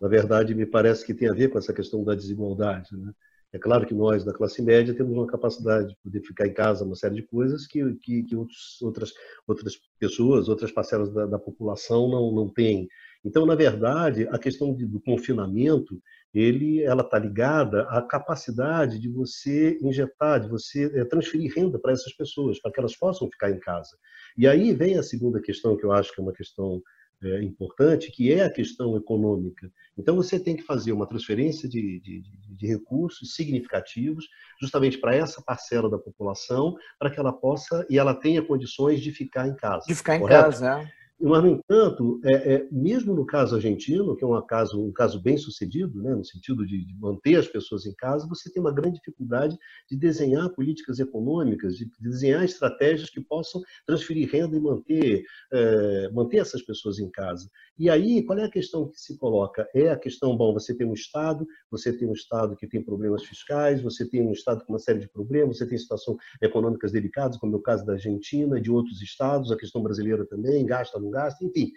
[0.01, 3.11] na verdade, me parece que tem a ver com essa questão da desigualdade, né?
[3.55, 6.83] É claro que nós, da classe média, temos uma capacidade de poder ficar em casa,
[6.83, 9.13] uma série de coisas que, que, que outros, outras,
[9.47, 12.85] outras pessoas, outras parcelas da, da população não, não têm.
[13.23, 16.01] Então, na verdade, a questão do confinamento,
[16.33, 21.93] ele, ela está ligada à capacidade de você injetar, de você é, transferir renda para
[21.93, 23.97] essas pessoas, para que elas possam ficar em casa.
[24.37, 26.81] E aí vem a segunda questão, que eu acho que é uma questão
[27.23, 29.71] é, importante, que é a questão econômica.
[29.97, 32.23] Então, você tem que fazer uma transferência de, de,
[32.55, 34.27] de recursos significativos,
[34.61, 39.11] justamente para essa parcela da população, para que ela possa e ela tenha condições de
[39.11, 39.85] ficar em casa.
[39.87, 40.39] De ficar correto?
[40.39, 41.04] em casa, é.
[41.27, 45.19] Mas, no entanto, é, é, mesmo no caso argentino, que é um caso, um caso
[45.19, 48.71] bem sucedido, né, no sentido de, de, manter as pessoas em casa, você tem uma
[48.71, 49.57] grande dificuldade
[49.89, 56.37] de desenhar políticas econômicas, de, desenhar estratégias que possam transferir renda e manter, é, manter
[56.37, 57.49] essas pessoas em casa.
[57.77, 59.67] E aí, qual é a questão que se coloca?
[59.73, 63.23] É a questão, bom, você tem um Estado, você tem um Estado que tem problemas
[63.23, 67.37] fiscais, você tem um Estado com uma série de problemas, você tem situações econômicas delicadas,
[67.37, 71.14] como é o caso da Argentina, de outros estados, a questão brasileira também, gasta não
[71.15, 71.71] gasta, enfim.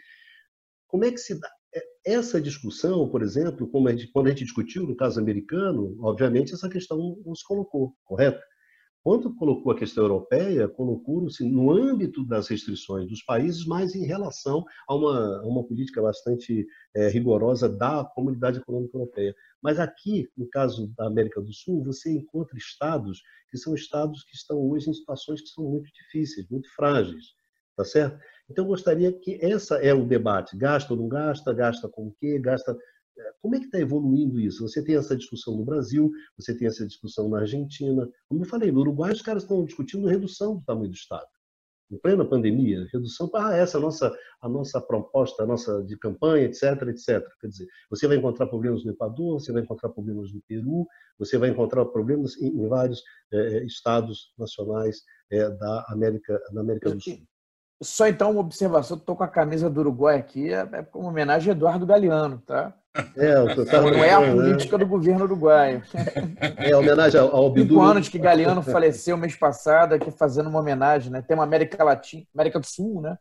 [0.88, 1.48] Como é que se dá?
[1.74, 1.82] É,
[2.14, 6.68] essa discussão, por exemplo, a gente, quando a gente discutiu no caso americano, obviamente essa
[6.68, 8.40] questão não se colocou, correto?
[9.02, 14.64] Quando colocou a questão europeia, colocou-se no âmbito das restrições dos países, mas em relação
[14.88, 19.34] a uma, a uma política bastante é, rigorosa da Comunidade Econômica Europeia.
[19.62, 24.34] Mas aqui, no caso da América do Sul, você encontra estados que são estados que
[24.34, 27.28] estão hoje em situações que são muito difíceis, muito frágeis,
[27.76, 28.18] tá certo?
[28.50, 30.56] Então, eu gostaria que essa é o debate.
[30.56, 31.52] Gasta ou não gasta?
[31.52, 32.38] Gasta com o quê?
[32.38, 32.76] Gasta...
[33.18, 34.66] É, como é que está evoluindo isso?
[34.66, 38.08] Você tem essa discussão no Brasil, você tem essa discussão na Argentina.
[38.28, 41.26] Como eu falei, no Uruguai os caras estão discutindo redução do tamanho do Estado.
[41.90, 45.82] Em plena pandemia, redução para ah, essa é a nossa, a nossa proposta, a nossa
[45.84, 47.26] de campanha, etc, etc.
[47.40, 50.86] Quer dizer, você vai encontrar problemas no Equador, você vai encontrar problemas no Peru,
[51.18, 56.90] você vai encontrar problemas em, em vários é, estados nacionais é, da América, da América
[56.90, 57.18] do Sul.
[57.82, 61.50] Só então uma observação, estou com a camisa do Uruguai aqui, é, é como homenagem
[61.50, 62.74] a Eduardo Galeano, tá?
[63.16, 63.34] É,
[63.80, 64.32] não é a né?
[64.32, 65.82] política do governo uruguaio.
[66.56, 71.12] É, homenagem ao, ao Cinco anos que Galeano faleceu mês passado, aqui fazendo uma homenagem,
[71.12, 71.22] né?
[71.22, 73.16] Tem uma América Latina, América do Sul, né?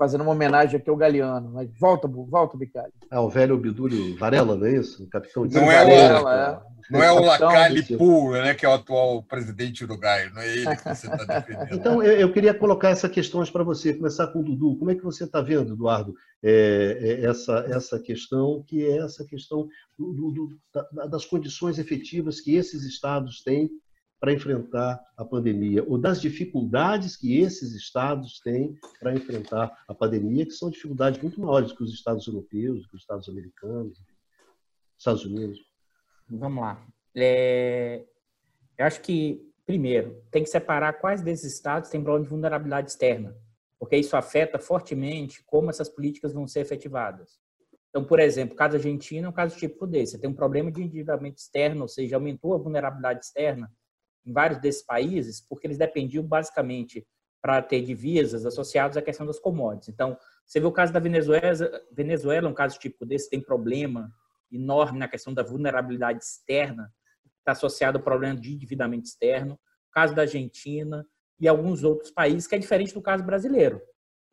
[0.00, 1.50] Fazendo uma homenagem aqui ao Galeano.
[1.52, 2.90] Mas volta, volta, Bicalho.
[3.10, 5.06] Ah, o velho Obdúlio Varela, não é isso?
[5.10, 6.70] capitão de Não é Varela, é.
[6.90, 10.76] Não é o Lacalle Pou, né, que é o atual presidente uruguaio, não é ele
[10.76, 11.74] que você está defendendo.
[11.74, 14.78] Então, eu, eu, queria colocar essas questões para você, começar com o Dudu.
[14.78, 19.22] Como é que você está vendo, Eduardo, é, é, essa, essa questão, que é essa
[19.26, 23.70] questão do, do, da, das condições efetivas que esses estados têm
[24.20, 30.44] para enfrentar a pandemia, ou das dificuldades que esses estados têm para enfrentar a pandemia,
[30.44, 33.98] que são dificuldades muito maiores que os estados europeus, que os estados americanos,
[34.98, 35.58] Estados Unidos.
[36.28, 36.86] Vamos lá.
[37.16, 38.04] É,
[38.76, 43.34] eu acho que, primeiro, tem que separar quais desses estados têm problema de vulnerabilidade externa,
[43.78, 47.40] porque isso afeta fortemente como essas políticas vão ser efetivadas.
[47.88, 50.12] Então, por exemplo, o caso argentino é um caso típico desse.
[50.12, 53.72] Você tem um problema de endividamento externo, ou seja, aumentou a vulnerabilidade externa
[54.24, 57.06] em vários desses países, porque eles dependiam basicamente
[57.42, 59.88] para ter divisas associadas à questão das commodities.
[59.88, 61.52] Então, você vê o caso da Venezuela,
[61.90, 64.12] Venezuela um caso típico desse, tem problema
[64.52, 66.92] enorme na questão da vulnerabilidade externa,
[67.38, 71.06] está associado ao problema de endividamento externo, o caso da Argentina
[71.38, 73.80] e alguns outros países, que é diferente do caso brasileiro.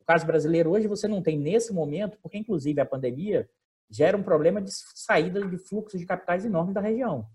[0.00, 3.48] O caso brasileiro hoje você não tem nesse momento, porque inclusive a pandemia
[3.90, 7.26] gera um problema de saída de fluxos de capitais enormes da região.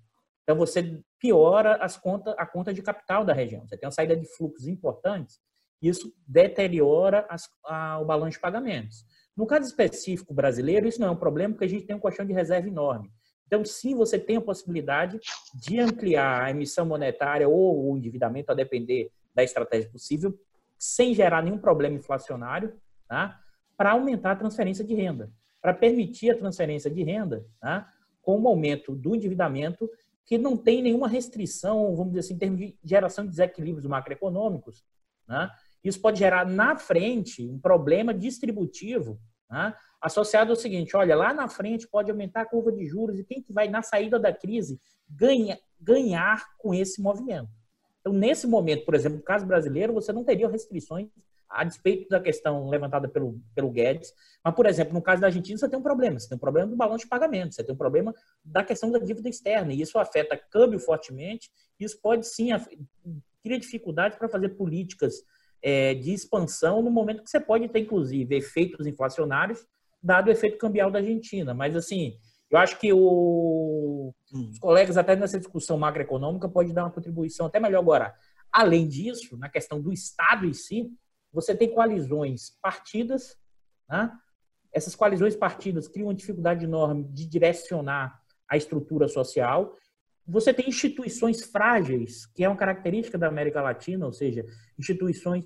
[0.43, 3.65] Então você piora as conta, a conta de capital da região.
[3.65, 5.39] Você tem uma saída de fluxos importantes,
[5.81, 9.05] isso deteriora as, a, o balanço de pagamentos.
[9.35, 12.25] No caso específico brasileiro, isso não é um problema, porque a gente tem um colchão
[12.25, 13.09] de reserva enorme.
[13.47, 15.19] Então, sim, você tem a possibilidade
[15.53, 20.37] de ampliar a emissão monetária ou o endividamento, a depender da estratégia possível,
[20.77, 22.73] sem gerar nenhum problema inflacionário,
[23.07, 23.39] tá?
[23.75, 27.91] para aumentar a transferência de renda, para permitir a transferência de renda tá?
[28.21, 29.89] com o aumento do endividamento
[30.25, 34.83] que não tem nenhuma restrição, vamos dizer assim, em termos de geração de desequilíbrios macroeconômicos.
[35.27, 35.49] Né?
[35.83, 39.75] Isso pode gerar na frente um problema distributivo né?
[40.01, 43.41] associado ao seguinte: olha, lá na frente pode aumentar a curva de juros e quem
[43.41, 47.49] que vai, na saída da crise, ganha, ganhar com esse movimento.
[47.99, 51.07] Então, nesse momento, por exemplo, no caso brasileiro, você não teria restrições
[51.53, 54.11] a despeito da questão levantada pelo, pelo Guedes.
[54.43, 56.19] Mas, por exemplo, no caso da Argentina, você tem um problema.
[56.19, 58.13] Você tem um problema do balanço de pagamento, você tem um problema
[58.43, 61.49] da questão da dívida externa, e isso afeta câmbio fortemente.
[61.79, 62.49] Isso pode sim
[63.43, 65.15] cria dificuldade para fazer políticas
[65.61, 69.65] é, de expansão no momento que você pode ter, inclusive, efeitos inflacionários,
[70.01, 71.53] dado o efeito cambial da Argentina.
[71.53, 72.17] Mas, assim,
[72.49, 77.59] eu acho que o, os colegas, até nessa discussão macroeconômica, podem dar uma contribuição até
[77.59, 78.13] melhor agora.
[78.51, 80.91] Além disso, na questão do Estado em si,
[81.33, 83.35] você tem coalizões partidas,
[83.89, 84.11] né?
[84.71, 89.75] essas coalizões partidas criam uma dificuldade enorme de direcionar a estrutura social.
[90.25, 94.45] Você tem instituições frágeis, que é uma característica da América Latina, ou seja,
[94.77, 95.45] instituições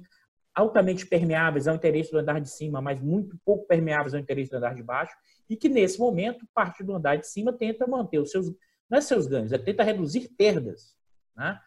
[0.54, 4.58] altamente permeáveis ao interesse do andar de cima, mas muito pouco permeáveis ao interesse do
[4.58, 5.16] andar de baixo,
[5.50, 8.48] e que nesse momento parte do andar de cima tenta manter os seus,
[8.90, 10.96] não é seus ganhos, é tenta reduzir perdas.
[11.36, 11.60] Né?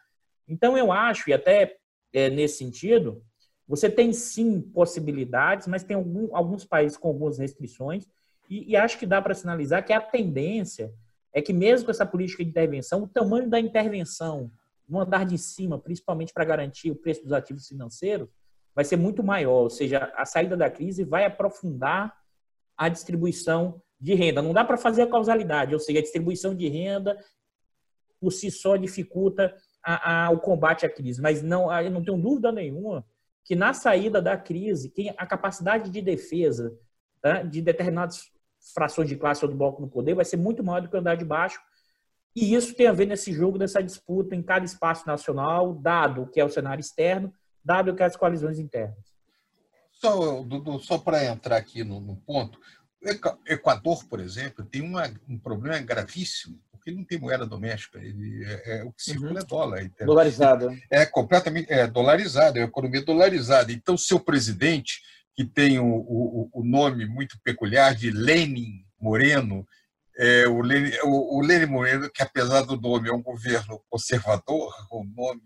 [0.49, 1.77] Então eu acho, e até
[2.13, 3.25] é, nesse sentido,
[3.71, 8.05] você tem sim possibilidades, mas tem algum, alguns países com algumas restrições,
[8.49, 10.93] e, e acho que dá para sinalizar que a tendência
[11.33, 14.51] é que, mesmo com essa política de intervenção, o tamanho da intervenção
[14.89, 18.29] no andar de cima, principalmente para garantir o preço dos ativos financeiros,
[18.75, 19.63] vai ser muito maior.
[19.63, 22.13] Ou seja, a saída da crise vai aprofundar
[22.77, 24.43] a distribuição de renda.
[24.43, 27.17] Não dá para fazer a causalidade, ou seja, a distribuição de renda
[28.21, 31.23] por si só dificulta a, a, o combate à crise.
[31.23, 33.07] Mas não, eu não tenho dúvida nenhuma
[33.45, 36.77] que na saída da crise, quem, a capacidade de defesa
[37.21, 38.31] tá, de determinadas
[38.75, 41.17] frações de classe ou do bloco no poder vai ser muito maior do que andar
[41.17, 41.61] de baixo.
[42.35, 46.41] E isso tem a ver nesse jogo, nessa disputa em cada espaço nacional, dado que
[46.41, 47.33] é o cenário externo,
[47.65, 48.99] dado que é as coalizões internas.
[49.91, 50.45] Só,
[50.79, 52.59] só para entrar aqui no, no ponto,
[53.03, 57.99] o Equador, por exemplo, tem uma, um problema gravíssimo porque ele não tem moeda doméstica.
[57.99, 59.39] Ele, é, é o que circula uhum.
[59.39, 59.83] é dólar.
[59.83, 60.79] Então, dolarizado.
[60.91, 63.71] É completamente é, dolarizado, é uma economia dolarizada.
[63.71, 65.03] Então, seu presidente,
[65.35, 69.67] que tem o, o, o nome muito peculiar de Lenin Moreno,
[70.19, 74.75] é, o, Lenin, o, o Lenin Moreno, que apesar do nome é um governo conservador,
[74.91, 75.43] o nome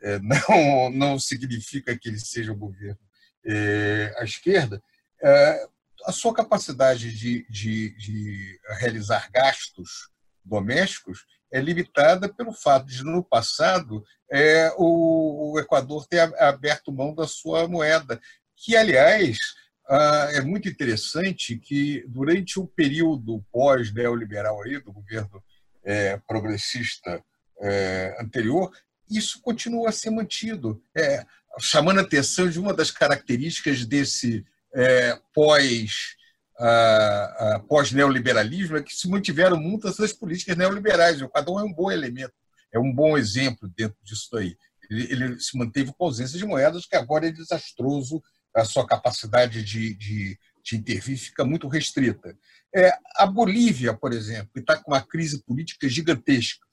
[0.00, 2.98] é, não, não significa que ele seja um governo
[3.44, 4.82] é, à esquerda,
[5.22, 5.66] é,
[6.04, 10.11] a sua capacidade de, de, de realizar gastos
[10.44, 17.14] domésticos é limitada pelo fato de, no passado, é, o, o, Equador ter aberto mão
[17.14, 18.18] da sua moeda,
[18.56, 19.38] que, aliás,
[19.86, 25.42] ah, é muito interessante que, durante o período pós-neoliberal aí, do governo
[25.84, 27.22] é, progressista
[27.60, 28.72] é, anterior,
[29.10, 31.26] isso continua a ser mantido, é,
[31.60, 34.44] chamando a atenção de uma das características desse
[36.56, 41.20] pós pós-neoliberalismo é que se mantiveram muitas das políticas neoliberais.
[41.20, 42.34] O Equador é um bom elemento,
[42.72, 44.56] é um bom exemplo dentro disso aí.
[44.90, 48.22] Ele, ele, se manteve com ausência de moedas, que agora é desastroso,
[48.54, 52.36] a sua capacidade de, de, de intervir fica muito restrita.
[52.74, 56.66] É, a Bolívia, por exemplo, está com uma crise política gigantesca.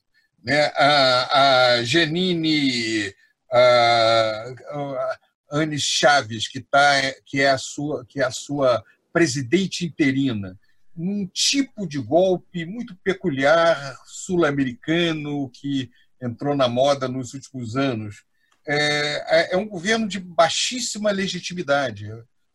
[0.44, 0.66] Né?
[0.76, 3.14] A, a Janine
[3.52, 5.20] a, a
[5.52, 8.84] Anis Chaves, que, tá, que, é a sua, que é a sua
[9.20, 10.58] presidente interina,
[10.96, 15.92] um tipo de golpe muito peculiar sul-americano que
[16.22, 18.24] entrou na moda nos últimos anos.
[18.66, 22.10] É, é, um governo de baixíssima legitimidade.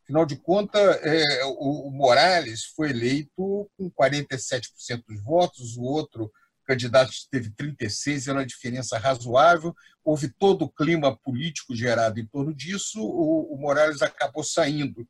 [0.04, 6.32] Afinal de contas, é, o, o Morales foi eleito com 47% dos votos, o outro
[6.64, 9.74] candidato teve 36, era uma diferença razoável.
[10.02, 15.06] Houve todo o clima político gerado em torno disso, o, o Morales acabou saindo.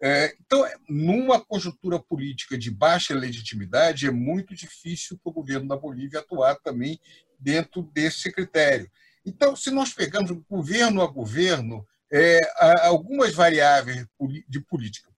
[0.00, 5.76] É, então, numa conjuntura política de baixa legitimidade, é muito difícil para o governo da
[5.76, 7.00] Bolívia atuar também
[7.38, 8.88] dentro desse critério.
[9.26, 12.40] Então, se nós pegamos governo a governo, é,
[12.82, 14.06] algumas variáveis
[14.48, 15.08] de política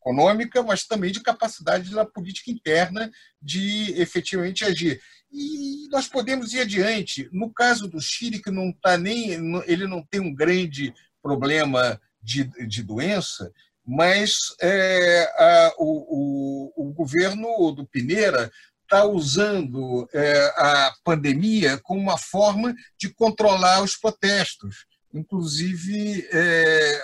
[0.00, 3.10] econômica, mas também de capacidade da política interna
[3.42, 5.00] de efetivamente agir.
[5.32, 7.28] E nós podemos ir adiante.
[7.32, 9.30] No caso do Chile, que não está nem,
[9.66, 13.52] ele não tem um grande problema de, de doença,
[13.86, 18.50] mas é, a, o, o, o, governo do Pineira
[18.82, 27.00] está usando é, a pandemia como uma forma de controlar os protestos, inclusive é,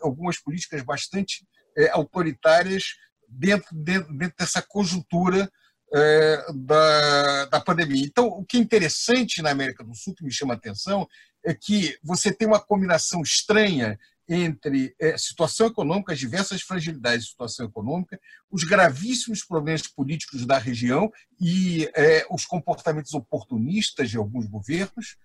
[0.00, 1.46] algumas políticas bastante
[1.76, 2.84] é, autoritárias
[3.28, 5.50] dentro, dentro, dentro dessa conjuntura
[5.94, 8.04] é, da, da pandemia.
[8.04, 11.06] Então, o que é interessante na América do Sul, que me chama a atenção,
[11.44, 13.98] é que você tem uma combinação estranha
[14.28, 18.20] entre é, situação econômica, as diversas fragilidades de situação econômica,
[18.50, 21.10] os gravíssimos problemas políticos da região
[21.40, 25.16] e é, os comportamentos oportunistas de alguns governos,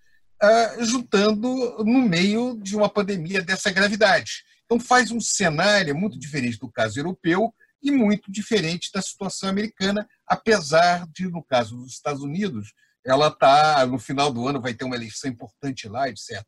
[0.42, 1.48] ah, juntando
[1.84, 4.44] no meio de uma pandemia dessa gravidade.
[4.64, 7.52] Então, faz um cenário muito diferente do caso europeu,
[7.84, 12.72] e muito diferente da situação americana, apesar de, no caso dos Estados Unidos,
[13.04, 16.42] ela está, no final do ano, vai ter uma eleição importante lá, etc.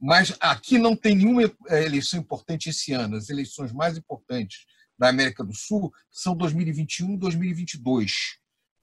[0.00, 3.16] Mas aqui não tem nenhuma eh, eleição importante esse ano.
[3.16, 4.64] As eleições mais importantes
[4.98, 8.12] da América do Sul são 2021 e 2022.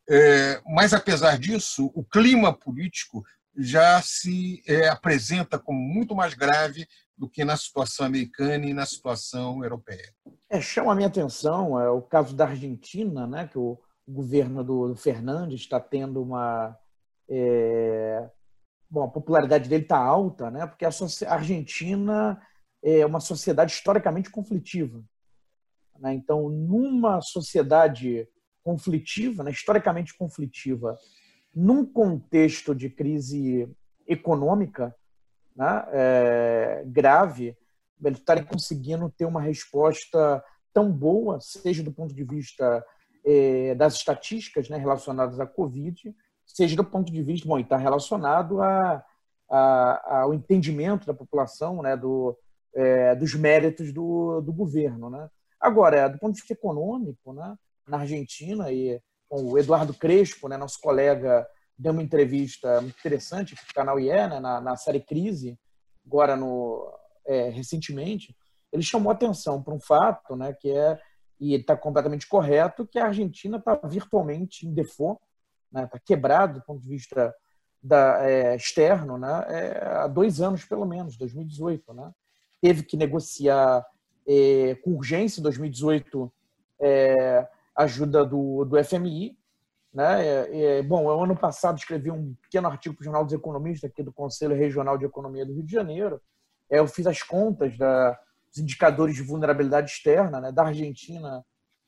[0.08, 3.24] É, mas, apesar disso, o clima político
[3.58, 6.88] já se é, apresenta como muito mais grave
[7.18, 10.14] do que na situação americana e na situação europeia.
[10.50, 14.96] É, chama a minha atenção é, o caso da Argentina, né, que o, governo do
[14.96, 16.78] Fernandes está tendo uma.
[17.28, 18.30] É,
[18.90, 20.90] bom, a popularidade dele está alta, né, porque a,
[21.28, 22.42] Argentina
[22.84, 25.04] é uma sociedade historicamente conflitiva.
[26.00, 26.14] Né?
[26.14, 28.28] Então, numa sociedade
[28.64, 30.98] conflitiva, né, historicamente conflitiva,
[31.54, 33.70] num contexto de crise
[34.08, 34.96] econômica,
[35.56, 37.58] né, é, grave,
[38.04, 42.86] eles estarem conseguindo ter uma resposta tão boa, seja do ponto de vista
[43.26, 46.14] é, das estatísticas né, relacionadas à Covid,
[46.46, 49.04] seja do ponto de vista, bom, está relacionado a,
[49.50, 52.38] a, ao entendimento da população né, do,
[52.74, 55.10] é, dos méritos do, do governo.
[55.10, 55.30] Né?
[55.60, 57.56] Agora, do ponto de vista econômico, né,
[57.88, 63.64] na Argentina, e o Eduardo Crespo, né, nosso colega deu uma entrevista muito interessante para
[63.64, 65.60] o canal IE, né, na, na, série Crise,
[66.06, 66.90] agora no,
[67.26, 68.36] é, recentemente,
[68.72, 71.00] ele chamou atenção para um fato, né, que é,
[71.40, 75.22] e está completamente correto, que a Argentina está virtualmente em default,
[75.66, 77.34] está né, tá quebrado do ponto de vista
[77.82, 81.94] da, é, externo, né, é, há dois anos pelo menos, 2018.
[81.94, 82.12] Né,
[82.62, 83.86] teve que negociar
[84.28, 86.34] é, com urgência em 2018
[86.82, 89.38] é, ajuda do, do FMI,
[89.96, 90.28] né?
[90.28, 93.90] É, é, bom, eu, ano passado escrevi um pequeno artigo para o Jornal dos Economistas
[93.90, 96.22] aqui do Conselho Regional de Economia do Rio de Janeiro.
[96.70, 98.12] Eu fiz as contas da,
[98.50, 101.46] dos indicadores de vulnerabilidade externa né, da Argentina,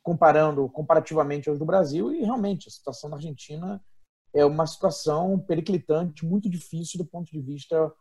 [0.07, 3.83] comparando comparativamente aos do Brasil, e realmente a situação da Argentina
[4.33, 7.91] é uma situação periclitante, muito difícil do ponto de vista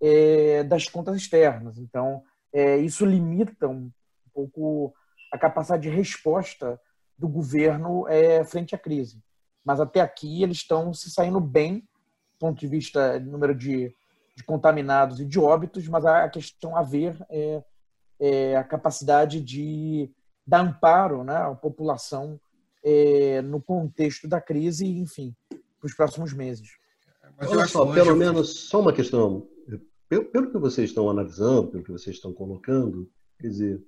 [0.00, 1.76] é, das contas externas.
[1.76, 2.22] Então,
[2.52, 3.90] é, isso limita um
[4.32, 4.94] pouco
[5.30, 6.80] a capacidade de resposta
[7.18, 9.22] do governo é, frente à crise
[9.64, 13.94] mas até aqui eles estão se saindo bem, do ponto de vista do número de,
[14.36, 17.62] de, contaminados e de óbitos, mas a questão a ver é,
[18.18, 20.10] é a capacidade de
[20.46, 22.40] dar amparo né, à população
[22.84, 26.68] é, no contexto da crise, enfim, para os próximos meses.
[27.38, 29.48] Mas Olha só, pelo menos, só uma questão.
[30.08, 33.82] Pelo, pelo que vocês estão analisando, pelo que vocês estão colocando, quer dizer,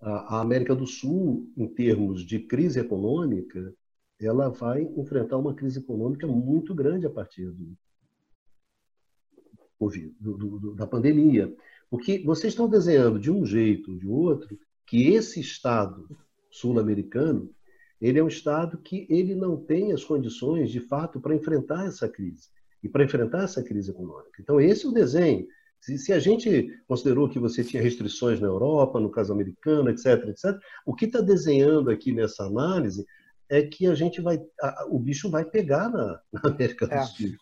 [0.00, 3.74] a América do Sul, em termos de crise econômica,
[4.20, 7.76] ela vai enfrentar uma crise econômica muito grande a partir do,
[9.80, 11.54] do, do, da pandemia.
[11.90, 14.58] Porque vocês estão desenhando de um jeito ou de outro
[14.88, 16.08] que esse Estado
[16.50, 17.50] sul-americano
[18.00, 22.08] ele é um Estado que ele não tem as condições, de fato, para enfrentar essa
[22.08, 22.48] crise
[22.82, 24.40] e para enfrentar essa crise econômica.
[24.40, 25.46] Então, esse é o desenho.
[25.80, 30.28] Se, se, a gente considerou que você tinha restrições na Europa, no caso americano, etc.,
[30.28, 33.04] etc., o que está desenhando aqui nessa análise
[33.48, 34.40] é que a gente vai.
[34.60, 37.02] A, o bicho vai pegar na, na América do é.
[37.02, 37.32] Sul.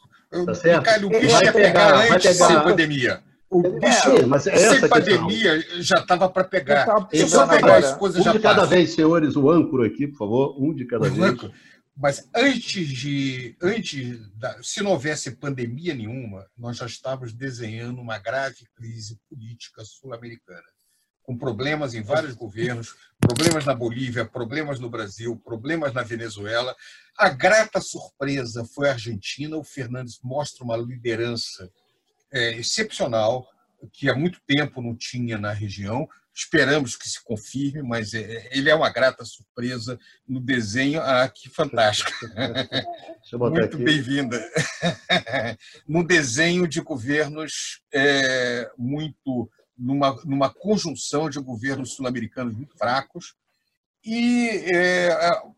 [0.45, 1.07] Tá certo?
[1.07, 3.23] O bicho vai pegar, pegar antes da pandemia.
[3.49, 5.83] O bicho, é, mas é sem pandemia, questão.
[5.83, 7.09] já estava para pegar.
[7.11, 8.75] Se só pegar as coisas um já de cada passa.
[8.75, 11.53] vez, senhores, o âncora aqui, por favor, um de cada vez.
[11.97, 13.57] Mas antes de.
[13.63, 19.83] antes da, Se não houvesse pandemia nenhuma, nós já estávamos desenhando uma grave crise política
[19.85, 20.67] sul-americana
[21.27, 26.75] com problemas em vários governos, problemas na Bolívia, problemas no Brasil, problemas na Venezuela.
[27.19, 29.57] A grata surpresa foi a Argentina.
[29.57, 31.69] O Fernandes mostra uma liderança
[32.37, 33.49] é, excepcional,
[33.93, 36.07] que há muito tempo não tinha na região.
[36.35, 41.01] Esperamos que se confirme, mas é, ele é uma grata surpresa no desenho.
[41.01, 42.11] Ah, que fantástico!
[43.33, 44.39] Muito bem-vinda.
[45.89, 53.35] no desenho de governos é, muito numa, numa conjunção de governos sul-americanos muito fracos.
[54.05, 55.09] E é,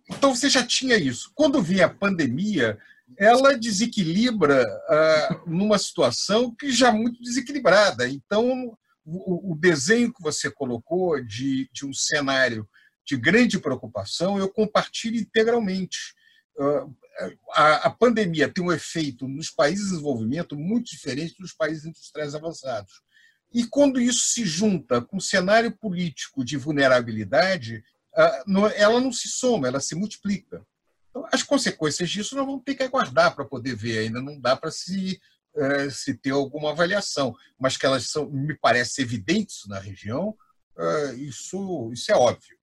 [0.08, 1.32] então você já tinha isso.
[1.34, 2.78] Quando vem a pandemia,
[3.16, 8.08] ela desequilibra ah, numa situação que já é muito desequilibrada.
[8.08, 12.68] Então, o, desenho que você colocou de, de um cenário
[13.06, 16.14] de grande preocupação, eu compartilho integralmente.
[16.58, 16.86] Ah,
[17.52, 22.34] a, a, pandemia tem um efeito nos países de desenvolvimento muito diferente dos países industriais
[22.34, 23.02] avançados.
[23.52, 27.82] E quando isso se junta com o cenário político de vulnerabilidade,
[28.14, 28.44] ah,
[28.76, 30.64] ela não se soma, ela se multiplica.
[31.18, 34.54] Então, as consequências disso nós vamos ter que aguardar para poder ver, ainda não dá
[34.54, 35.20] para se,
[35.56, 40.34] eh, se ter alguma avaliação, mas que elas são, me parece, evidentes na região,
[40.78, 42.56] eh, isso, isso é óbvio.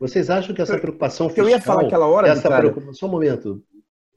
[0.00, 1.44] Vocês acham que essa preocupação fiscal...
[1.44, 3.62] Eu ia falar aquela hora, essa preocupação, Só um momento.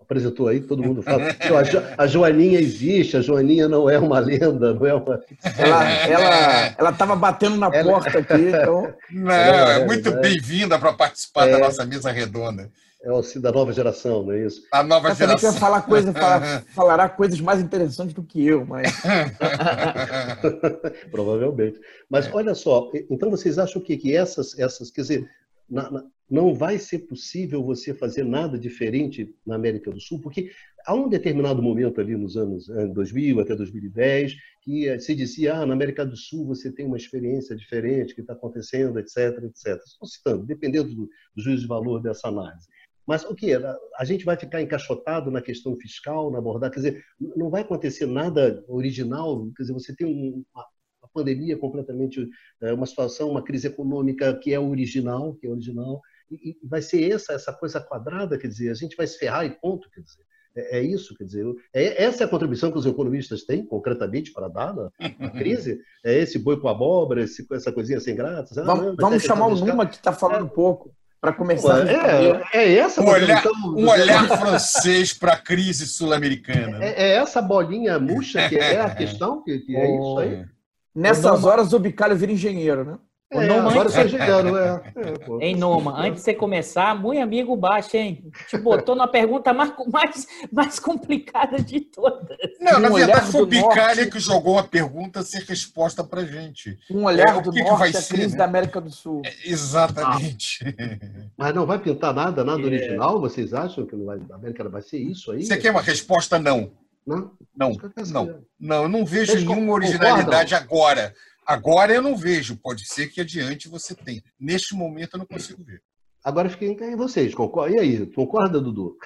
[0.02, 1.24] Apresentou aí, todo mundo fala.
[1.98, 5.24] a Joaninha existe, a Joaninha não é uma lenda, não é uma...
[5.58, 7.92] Ela ela ela estava batendo na ela...
[7.92, 8.94] porta aqui, então...
[9.12, 11.60] Não, é, é muito é, bem-vinda para participar da é.
[11.60, 12.72] nossa mesa redonda.
[13.06, 14.66] É o da nova geração, não é isso?
[14.72, 15.54] A nova eu geração.
[15.54, 18.92] Que falar coisa, falar, falará coisas mais interessantes do que eu, mas.
[21.12, 21.80] Provavelmente.
[22.10, 25.30] Mas olha só, então vocês acham que, que essas, essas, quer dizer,
[25.70, 30.50] na, na, não vai ser possível você fazer nada diferente na América do Sul, porque
[30.88, 34.34] há um determinado momento ali nos anos 2000 até 2010
[34.64, 38.22] que eh, se dizia, ah, na América do Sul você tem uma experiência diferente que
[38.22, 39.80] está acontecendo, etc, etc.
[39.86, 42.66] Estou citando, dependendo do, do juízo de valor dessa análise.
[43.06, 43.54] Mas o que?
[43.54, 46.74] A gente vai ficar encaixotado na questão fiscal, na abordagem?
[46.74, 49.48] Quer dizer, não vai acontecer nada original?
[49.56, 50.66] Quer dizer, você tem uma,
[51.02, 52.28] uma pandemia completamente,
[52.62, 56.02] eh, uma situação, uma crise econômica que é original, que é original,
[56.32, 59.52] e, vai ser essa essa coisa quadrada, quer dizer, a gente vai se ferrar e
[59.52, 60.26] ponto, quer dizer.
[60.56, 64.32] É, é isso, quer dizer, é, essa é a contribuição que os economistas têm, concretamente,
[64.32, 65.80] para dar na, na crise?
[66.04, 68.62] É esse boi com abóbora, esse, essa coisinha sem graça?
[68.62, 71.88] Ah, vamos, vamos é chamar o Numa, que está falando é, pouco, para começar.
[71.88, 76.84] É, é, essa um olhar, um olhar francês para a crise sul-americana.
[76.84, 80.46] É, é, essa bolinha murcha que é a questão, que, que é isso aí?
[80.94, 82.98] Nessas horas o Bicalho vira engenheiro, né?
[83.32, 84.12] É, Noma, agora antes...
[84.12, 84.94] chegando, é.
[84.96, 88.24] é Hein, Noma, antes de você começar, muito amigo baixo, hein?
[88.48, 92.38] Te botou na pergunta mais, mais, mais complicada de todas.
[92.60, 94.12] Não, um na verdade foi o Bicalha norte...
[94.12, 96.78] que jogou a pergunta sem resposta pra gente.
[96.90, 98.38] Um olhar é, do que norte que vai a ser, crise né?
[98.38, 99.24] da América do Sul.
[99.26, 100.64] É, exatamente.
[100.80, 101.28] Ah.
[101.36, 102.66] Mas não vai pintar nada, nada é.
[102.66, 103.20] original?
[103.20, 105.44] Vocês acham que não vai, a América vai ser isso aí?
[105.44, 106.72] Você quer uma resposta não?
[107.06, 107.32] Não?
[107.56, 107.78] Não,
[108.12, 108.40] não.
[108.60, 111.14] Não, eu não vejo Vocês nenhuma originalidade agora.
[111.46, 114.24] Agora eu não vejo, pode ser que adiante você tenha.
[114.40, 115.82] Neste momento eu não consigo ver.
[116.24, 117.76] Agora fiquei em vocês, concorda?
[117.76, 118.98] E aí, concorda, Dudu?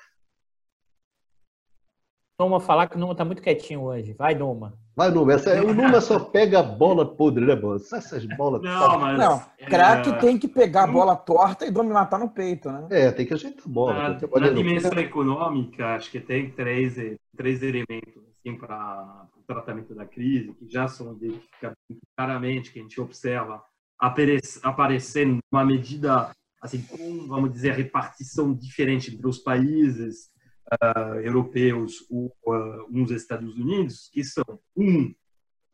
[2.40, 4.14] Numa falar que o Numa tá muito quietinho hoje.
[4.14, 4.74] Vai, Numa.
[4.96, 5.34] Vai, Numa.
[5.34, 7.76] Essa, o Numa só pega a bola podre, né, mano?
[7.76, 9.20] Essas bolas Não, mas...
[9.20, 10.14] Não, craque é...
[10.14, 12.88] tem que pegar a bola torta e dominar tá no peito, né?
[12.90, 13.94] É, tem que ajeitar a bola.
[13.94, 16.96] Na, na dimensão econômica, acho que tem três,
[17.36, 21.78] três elementos assim, para tratamento da crise, que já são identificados
[22.16, 23.64] claramente, que a gente observa
[24.00, 26.32] aparecendo uma medida,
[26.62, 30.30] assim, com, vamos dizer, repartição diferente entre os países
[30.72, 34.46] uh, europeus ou uh, uns Estados Unidos, que são,
[34.78, 35.14] um,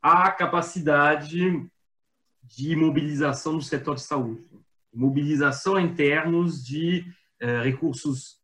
[0.02, 1.70] a capacidade
[2.44, 4.44] de mobilização do setor de saúde,
[4.94, 7.06] mobilização em termos de
[7.44, 8.44] uh, recursos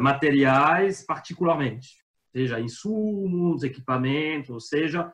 [0.00, 2.00] materiais, particularmente
[2.32, 5.12] seja insumos, equipamentos, ou seja,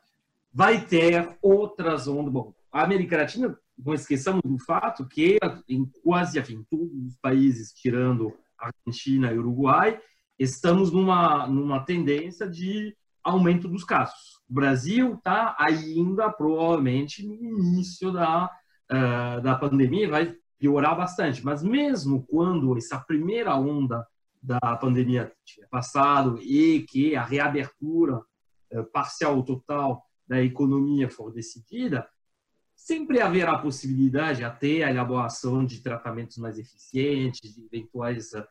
[0.52, 2.32] vai ter outras ondas.
[2.32, 5.38] Bom, a América Latina, não esqueçamos do fato que
[5.68, 10.00] em quase enfim, todos os países, tirando Argentina e Uruguai,
[10.38, 14.40] estamos numa, numa tendência de aumento dos casos.
[14.48, 18.50] O Brasil está ainda, provavelmente, no início da,
[18.90, 21.44] uh, da pandemia, vai piorar bastante.
[21.44, 24.06] Mas mesmo quando essa primeira onda
[24.46, 25.32] da pandemia
[25.68, 28.22] passado e que a reabertura
[28.70, 32.08] eh, parcial ou total da economia for decidida,
[32.74, 38.44] sempre haverá possibilidade, até a elaboração de tratamentos mais eficientes, de eventuais uh,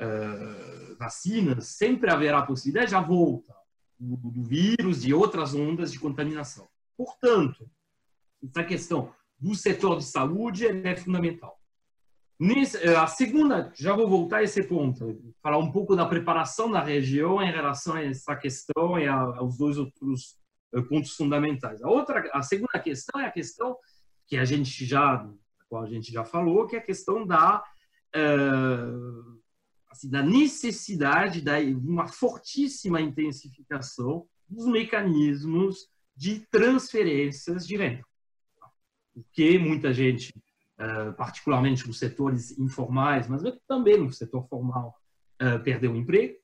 [0.00, 3.54] uh, vacinas, sempre haverá possibilidade de a volta
[3.98, 6.68] do, do vírus, de outras ondas de contaminação.
[6.96, 7.68] Portanto,
[8.42, 11.61] essa questão do setor de saúde é fundamental.
[12.44, 16.82] Eh, a segunda, já vou voltar a esse ponto, falar um pouco da preparação da
[16.82, 20.36] região em relação a essa questão e aos dois outros
[20.74, 21.80] eh, pontos fundamentais.
[21.82, 23.76] A outra, a segunda questão é a questão
[24.26, 25.24] que a gente já,
[25.72, 27.62] a gente já falou, que é a questão da
[28.16, 29.40] uh,
[29.88, 35.86] assim, da necessidade de uma fortíssima intensificação dos mecanismos
[36.16, 38.04] de transferências de renda.
[39.14, 40.51] Porque muita gente, eh,
[41.16, 44.96] particularmente nos setores informais, mas também no setor formal,
[45.38, 46.34] eh, perdeu o emprego.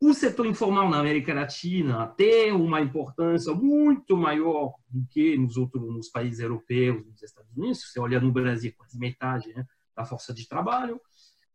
[0.00, 5.82] O setor informal na América Latina tem uma importância muito maior do que nos outros
[5.94, 7.82] nos países europeus, nos Estados Unidos.
[7.82, 9.64] Se você olha no Brasil, quase metade né,
[9.96, 11.00] da força de trabalho.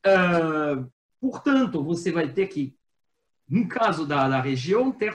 [0.05, 2.73] Uh, portanto, você vai ter que,
[3.49, 5.13] no caso da, da região, ter,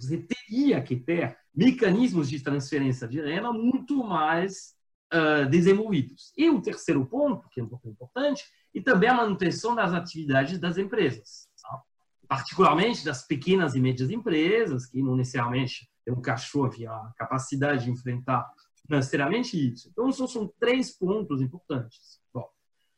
[0.00, 4.74] você teria que ter mecanismos de transferência de renda muito mais
[5.12, 6.32] uh, desenvolvidos.
[6.36, 8.44] E o terceiro ponto, que é um pouco importante,
[8.74, 11.82] e também a manutenção das atividades das empresas, tá?
[12.28, 17.84] particularmente das pequenas e médias empresas, que não necessariamente têm um cachorro e a capacidade
[17.84, 18.48] de enfrentar
[18.86, 19.88] financeiramente isso.
[19.90, 22.20] Então, são, são três pontos importantes.
[22.32, 22.48] Bom,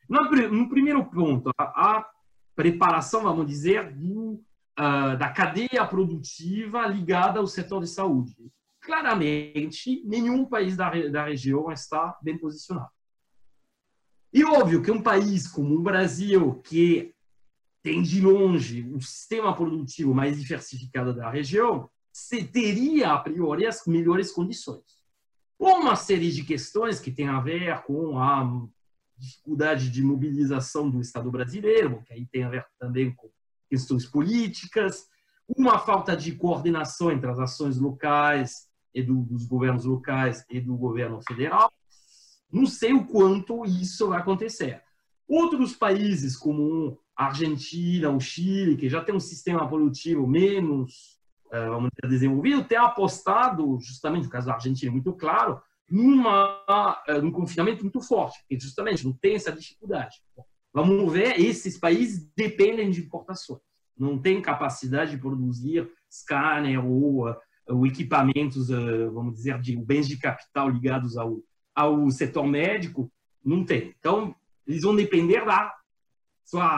[0.08, 2.10] no primeiro ponto, a, a,
[2.54, 4.34] preparação, vamos dizer, do,
[4.78, 8.52] uh, da cadeia produtiva ligada ao setor de saúde
[8.82, 12.90] claramente nenhum país da, da região está bem posicionado.
[14.32, 17.14] E óbvio que um país como o Brasil, que
[17.82, 21.88] tem de longe o sistema produtivo mais diversificado da região,
[22.52, 25.02] teria a priori as melhores condições.
[25.58, 28.66] Uma série de questões que tem a ver com a
[29.16, 33.30] dificuldade de mobilização do Estado brasileiro, que aí tem a ver também com
[33.70, 35.06] questões políticas,
[35.48, 40.76] uma falta de coordenação entre as ações locais e do, dos governos locais e do
[40.76, 41.72] governo federal.
[42.50, 44.82] Não sei o quanto isso vai acontecer.
[45.26, 51.22] Outros países, como a Argentina, o Chile, que já tem um sistema produtivo menos
[51.52, 56.62] uh, vamos dizer, desenvolvido, têm apostado, justamente no caso da Argentina, é muito claro, numa,
[57.08, 60.16] uh, num confinamento muito forte, porque justamente não tem essa dificuldade.
[60.72, 63.60] Vamos ver, esses países dependem de importações,
[63.96, 67.28] não têm capacidade de produzir scanner ou
[67.68, 71.40] o equipamentos, eh, vamos dizer, de bens de capital ligados ao,
[71.74, 73.10] ao setor médico,
[73.44, 73.94] não tem.
[73.98, 74.34] Então,
[74.66, 75.74] eles vão depender da,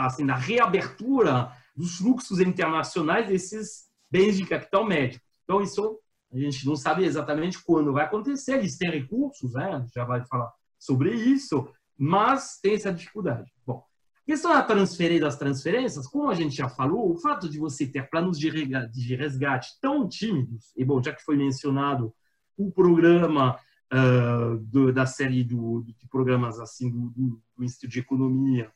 [0.05, 5.24] assim, da reabertura dos fluxos internacionais desses bens de capital médico.
[5.45, 5.99] Então, isso
[6.32, 9.87] a gente não sabe exatamente quando vai acontecer, eles têm recursos, né?
[9.95, 13.53] já vai falar sobre isso, mas tem essa dificuldade.
[13.64, 13.85] Bom,
[14.25, 18.09] questão da transferência das transferências, como a gente já falou, o fato de você ter
[18.09, 22.14] planos de resgate tão tímidos, e bom, já que foi mencionado
[22.57, 23.59] o programa
[23.93, 27.11] uh, do, da série do, de programas assim do,
[27.57, 28.72] do, Instituto de Economia,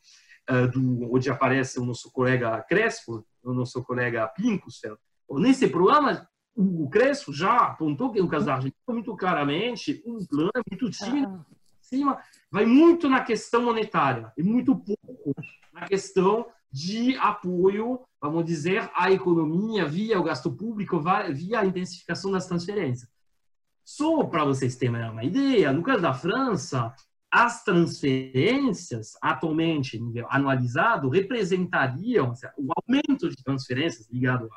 [0.50, 4.80] uh, do, onde aparece o nosso colega Crespo, o nosso colega Pincos,
[5.30, 10.50] nesse programa o Crespo já apontou que no caso da Argentina muito claramente um plano
[10.68, 11.46] muito tímido
[11.88, 12.18] cima,
[12.50, 15.34] vai muito na questão monetária e muito pouco
[15.72, 22.30] na questão de apoio, vamos dizer, à economia via o gasto público, via a intensificação
[22.30, 23.08] das transferências.
[23.84, 26.94] Só para vocês terem uma ideia, no caso da França,
[27.30, 34.48] as transferências, atualmente, nível anualizado, representariam, o aumento de transferências ligado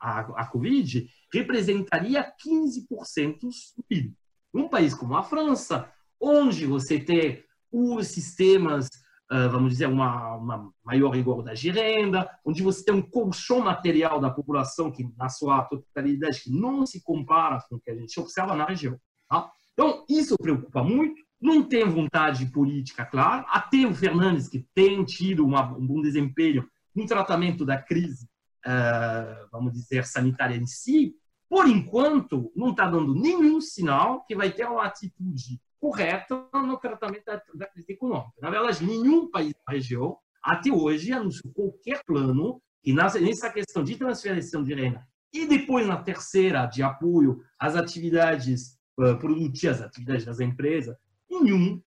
[0.00, 3.40] à, à, à Covid, representaria 15%
[3.76, 4.14] do PIB.
[4.52, 5.88] Num país como a França,
[6.20, 7.42] onde você tem
[7.72, 8.88] os sistemas,
[9.30, 14.20] ah, vamos dizer, uma, uma maior igualdade de renda, onde você tem um colchão material
[14.20, 18.18] da população que, na sua totalidade, que não se compara com o que a gente
[18.18, 18.98] observa na região.
[19.28, 19.48] Tá?
[19.72, 21.22] Então, isso preocupa muito.
[21.40, 23.46] Não tem vontade política, claro.
[23.48, 28.28] Até o Fernandes, que tem tido uma, um bom desempenho no tratamento da crise,
[28.66, 31.14] uh, vamos dizer, sanitária em si,
[31.48, 37.24] por enquanto, não está dando nenhum sinal que vai ter uma atitude correta no tratamento
[37.24, 38.32] da, da crise econômica.
[38.40, 43.96] Na verdade, nenhum país da região, até hoje, anunciou qualquer plano que nessa questão de
[43.96, 50.40] transferência de renda e depois na terceira, de apoio às atividades uh, produtivas, atividades das
[50.40, 50.96] empresas,
[51.30, 51.80] nenhum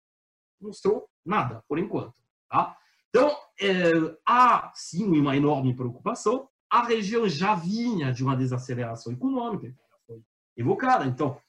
[0.61, 2.15] mostrou nada, por enquanto.
[2.51, 2.77] Tá?
[3.09, 3.93] Então, é,
[4.27, 6.49] há sim uma enorme preocupação.
[6.69, 9.75] A região já vinha de uma desaceleração econômica, que
[10.07, 10.23] foi
[10.57, 11.07] evocada.
[11.07, 11.41] Então,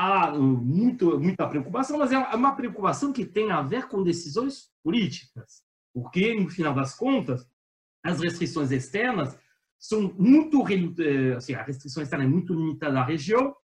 [0.00, 5.62] há muito, muita preocupação, mas é uma preocupação que tem a ver com decisões políticas,
[5.92, 7.46] porque, no final das contas,
[8.02, 9.38] as restrições externas
[9.78, 10.64] são muito,
[11.00, 13.54] eh, assim, a restrição externa é muito limitada à região,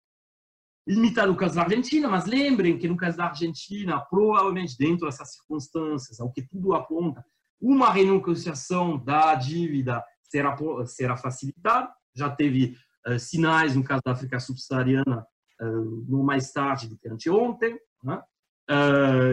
[0.86, 5.32] limitada no caso da Argentina, mas lembrem que no caso da Argentina, provavelmente dentro dessas
[5.32, 7.24] circunstâncias, ao que tudo aponta,
[7.60, 10.56] uma renegociação da dívida será,
[10.86, 12.76] será facilitada, já teve
[13.06, 15.26] uh, sinais no caso da África subsaariana
[15.60, 17.78] no mais tarde do que anteontem.
[18.02, 18.22] Né?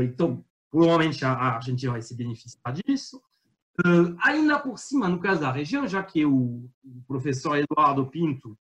[0.04, 3.22] então, provavelmente a Argentina vai se beneficiar disso.
[4.22, 6.70] ainda por cima, no caso da região, já que o
[7.08, 8.58] professor Eduardo Pinto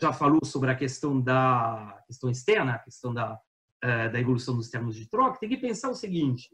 [0.00, 3.38] já falou sobre a questão da questão externa, a questão da,
[3.82, 6.48] da evolução dos termos de troca, tem que pensar o seguinte: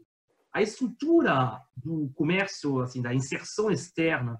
[0.53, 4.39] a estrutura do comércio, assim, da inserção externa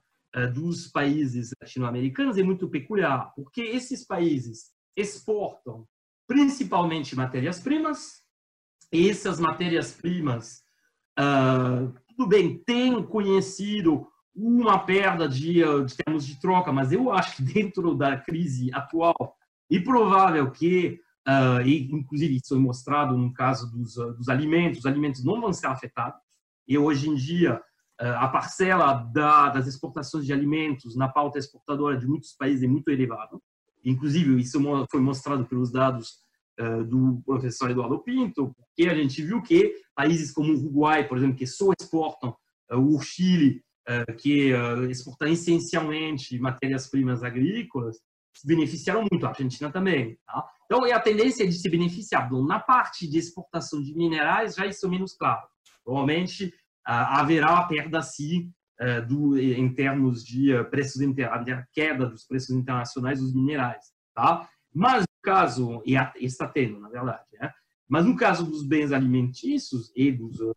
[0.53, 5.87] dos países latino-americanos é muito peculiar, porque esses países exportam
[6.27, 8.21] principalmente matérias-primas,
[8.91, 10.63] e essas matérias-primas,
[11.19, 17.37] uh, tudo bem, tem conhecido uma perda de, de termos de troca, mas eu acho
[17.37, 19.35] que dentro da crise atual
[19.69, 24.85] é provável que, uh, e inclusive isso é mostrado no caso dos, dos alimentos, os
[24.85, 26.21] alimentos não vão ser afetados,
[26.67, 27.61] e hoje em dia
[28.01, 32.89] a parcela da, das exportações de alimentos na pauta exportadora de muitos países é muito
[32.89, 33.37] elevada.
[33.83, 36.19] Inclusive, isso foi mostrado pelos dados
[36.59, 41.17] uh, do professor Eduardo Pinto, porque a gente viu que países como o Uruguai, por
[41.17, 42.35] exemplo, que só exportam,
[42.71, 44.51] uh, o Chile, uh, que
[44.89, 47.97] exporta essencialmente matérias-primas agrícolas,
[48.35, 50.17] se beneficiaram muito, a Argentina também.
[50.25, 50.45] Tá?
[50.65, 52.31] Então, é a tendência de se beneficiar.
[52.31, 55.41] Na parte de exportação de minerais, já isso é menos claro.
[55.83, 56.53] Provavelmente,
[56.85, 58.49] haverá a perda, sim,
[59.07, 64.49] do, em termos de preços a queda dos preços internacionais dos minerais, tá?
[64.73, 67.51] Mas no caso e está tendo, na verdade, né?
[67.87, 70.55] Mas no caso dos bens alimentícios e dos uh,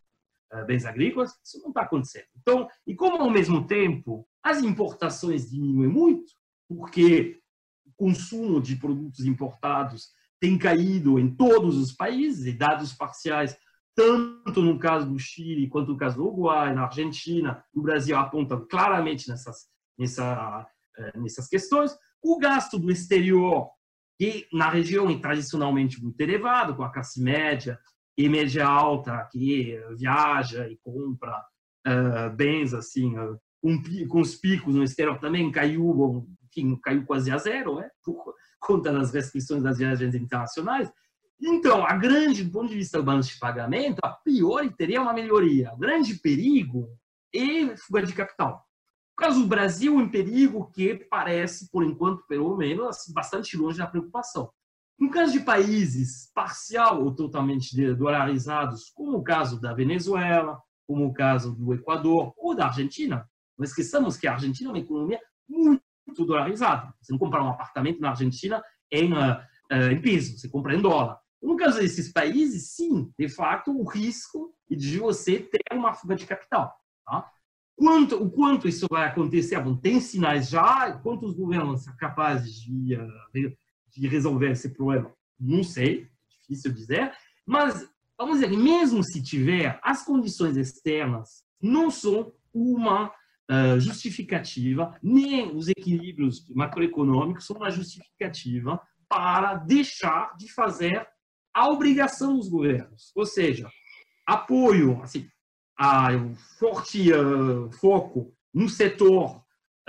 [0.65, 2.27] bens agrícolas, isso não está acontecendo.
[2.41, 6.31] Então, e como ao mesmo tempo as importações diminuem muito,
[6.67, 7.41] porque
[7.85, 10.09] o consumo de produtos importados
[10.39, 13.57] tem caído em todos os países, e dados parciais
[13.95, 18.67] tanto no caso do Chile quanto no caso do Uruguai, na Argentina, no Brasil apontam
[18.69, 19.67] claramente nessas,
[19.97, 20.67] nessa,
[20.97, 21.97] eh, nessas questões.
[22.21, 23.69] O gasto do exterior,
[24.19, 27.79] que na região é tradicionalmente muito elevado, com a classe média
[28.17, 31.37] e média alta, que viaja e compra
[31.87, 37.31] uh, bens assim, uh, com, com, os picos no exterior também caiu, enfim, caiu quase
[37.31, 37.89] a zero, né?
[38.03, 40.91] por conta das restrições das viagens internacionais.
[41.41, 45.13] Então, a grande, do ponto de vista do balanço de pagamento, a priori teria uma
[45.13, 45.73] melhoria.
[45.73, 46.87] O grande perigo
[47.33, 48.65] é fuga de capital.
[49.17, 53.77] No caso do Brasil, um perigo que parece, por enquanto, pelo menos, assim, bastante longe
[53.77, 54.49] da preocupação.
[54.97, 60.57] No caso de países parcial ou totalmente dolarizados, como o caso da Venezuela,
[60.87, 64.79] como o caso do Equador ou da Argentina, não esqueçamos que a Argentina é uma
[64.79, 65.81] economia muito
[66.25, 66.93] dolarizada.
[67.01, 71.19] Você não compra um apartamento na Argentina em, uh, em piso, você compra em dólar.
[71.45, 76.25] No caso desses países, sim, de fato, o risco de você ter uma fuga de
[76.25, 76.73] capital.
[77.05, 77.29] Tá?
[77.75, 79.59] Quanto, o quanto isso vai acontecer?
[79.59, 83.53] Bom, tem sinais já, quantos governos são capazes de, eh,
[83.89, 85.13] de resolver esse problema?
[85.39, 87.13] Não sei, difícil dizer,
[87.45, 87.87] mas
[88.17, 95.67] vamos dizer, mesmo se tiver, as condições externas não são uma uh, justificativa, nem os
[95.67, 101.05] equilíbrios macroeconômicos são uma justificativa para deixar de fazer
[101.55, 103.69] a obrigação dos governos, ou seja,
[104.27, 105.25] apoio, assim,
[105.79, 106.09] a
[106.59, 109.37] forte uh, foco no setor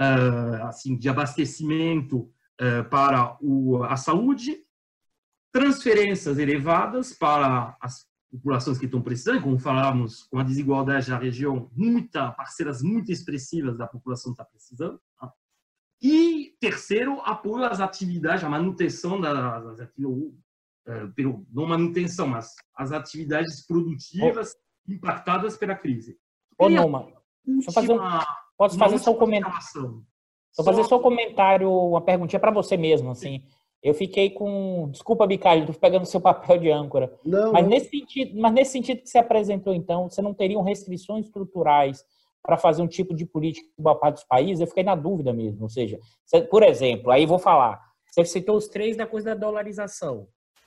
[0.00, 4.64] uh, assim de abastecimento uh, para o, a saúde,
[5.52, 11.68] transferências elevadas para as populações que estão precisando, como falamos, com a desigualdade na região,
[11.74, 15.00] muita parcelas muito expressivas da população está precisando.
[15.18, 15.32] Tá?
[16.00, 20.36] E terceiro, apoio às atividades, à manutenção das atividades eh, pelo,
[21.52, 24.92] não manutenção, mas as atividades produtivas oh.
[24.92, 26.16] impactadas pela crise.
[26.58, 27.06] Ô, Numa,
[27.44, 27.98] deixa eu fazer um,
[28.56, 30.04] posso fazer só um comentário?
[30.52, 33.42] Só fazer só um comentário, uma perguntinha para você mesmo, assim.
[33.82, 37.12] Eu fiquei com, desculpa, Bicalho, estou pegando seu papel de âncora.
[37.24, 37.70] Não, mas não.
[37.70, 42.04] nesse sentido, mas nesse sentido que você apresentou, então, você não teriam restrições estruturais
[42.42, 44.60] para fazer um tipo de política boa parte dos países?
[44.60, 45.62] Eu fiquei na dúvida mesmo.
[45.62, 46.00] Ou seja,
[46.50, 47.80] por exemplo, aí vou falar.
[48.10, 50.26] Você citou os três da coisa da dolarização.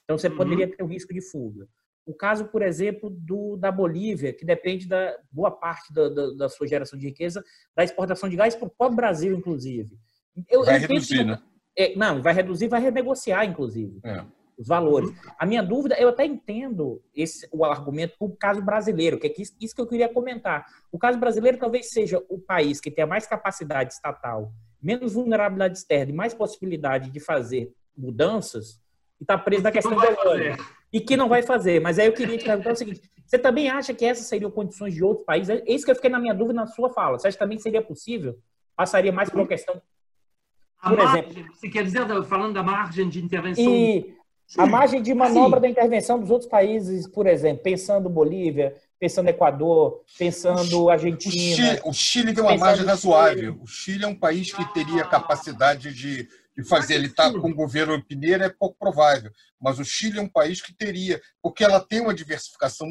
[0.10, 0.38] Então, você uhum.
[0.38, 1.68] poderia ter o risco de fuga.
[2.03, 6.49] O caso, por exemplo, do, da Bolívia, que depende da boa parte da, da, da
[6.49, 7.43] sua geração de riqueza
[7.76, 9.95] da exportação de gás para o próprio Brasil, inclusive.
[10.49, 11.39] Eu, vai eu reduzir, né?
[11.78, 14.26] É, não, vai reduzir, vai renegociar, inclusive, é.
[14.57, 15.12] os valores.
[15.38, 19.55] A minha dúvida, eu até entendo esse, o argumento o caso brasileiro, que é isso,
[19.62, 20.66] isso que eu queria comentar.
[20.91, 24.51] O caso brasileiro talvez seja o país que tenha mais capacidade estatal,
[24.82, 28.82] menos vulnerabilidade externa e mais possibilidade de fazer mudanças
[29.20, 30.57] e está preso na questão de
[30.91, 31.82] E que não vai fazer.
[31.82, 34.93] Mas aí eu queria te perguntar o seguinte: você também acha que essas seriam condições
[34.93, 35.49] de outros países?
[35.49, 37.20] É isso que eu fiquei na minha dúvida na sua fala.
[37.20, 38.38] Você acha que também seria possível?
[38.76, 39.82] Passaria mais por uma questão.
[40.82, 41.53] Por margem, exemplo.
[41.53, 43.63] Você quer dizer, falando da margem de intervenção?
[43.65, 44.15] E
[44.57, 45.61] a margem de manobra Sim.
[45.61, 51.36] da intervenção dos outros países, por exemplo, pensando Bolívia, pensando Equador, pensando Argentina.
[51.36, 53.59] O Chile, o Chile tem uma margem razoável.
[53.61, 56.28] O Chile é um país que teria capacidade de
[56.60, 59.32] e fazer ele estar tá com o governo Pineira é pouco provável.
[59.62, 62.86] Mas o Chile é um país que teria, porque ela tem uma diversificação,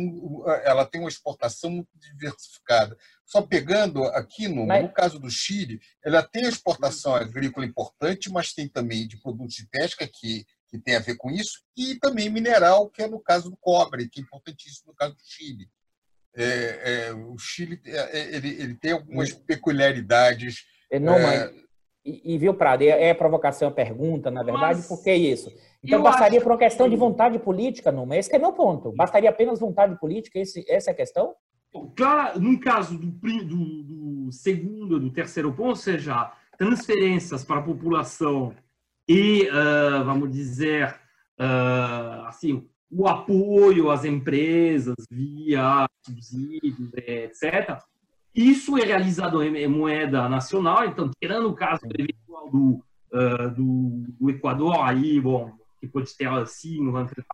[0.65, 2.97] ela tem uma exportação muito diversificada.
[3.27, 4.83] Só pegando aqui, no, mas...
[4.83, 9.69] no caso do Chile, ela tem exportação agrícola importante, mas tem também de produtos de
[9.69, 13.51] pesca, que, que tem a ver com isso, e também mineral, que é no caso
[13.51, 15.69] do cobre, que é importantíssimo no caso do Chile.
[16.35, 20.65] É, é, o Chile é, é, ele, ele tem algumas peculiaridades.
[20.91, 21.68] Não, mas
[22.09, 25.53] e, e viu, Prado, é, é provocação, é pergunta, na verdade, Mas, por que isso?
[25.83, 28.13] Então, bastaria por uma questão de vontade política, não?
[28.13, 28.93] Esse é meu ponto.
[28.93, 30.39] Bastaria apenas vontade política?
[30.39, 31.35] Esse, essa é a questão?
[31.95, 37.63] Claro, no caso do, do, do segundo, do terceiro ponto, ou seja, transferências para a
[37.63, 38.55] população
[39.09, 40.95] e, uh, vamos dizer,
[41.39, 47.79] uh, assim, o apoio às empresas via subsídios, etc.
[48.35, 51.83] Isso é realizado em moeda nacional, então, tirando o caso
[52.53, 56.79] do, uh, do, do, Equador, aí, bom, que pode ter, assim,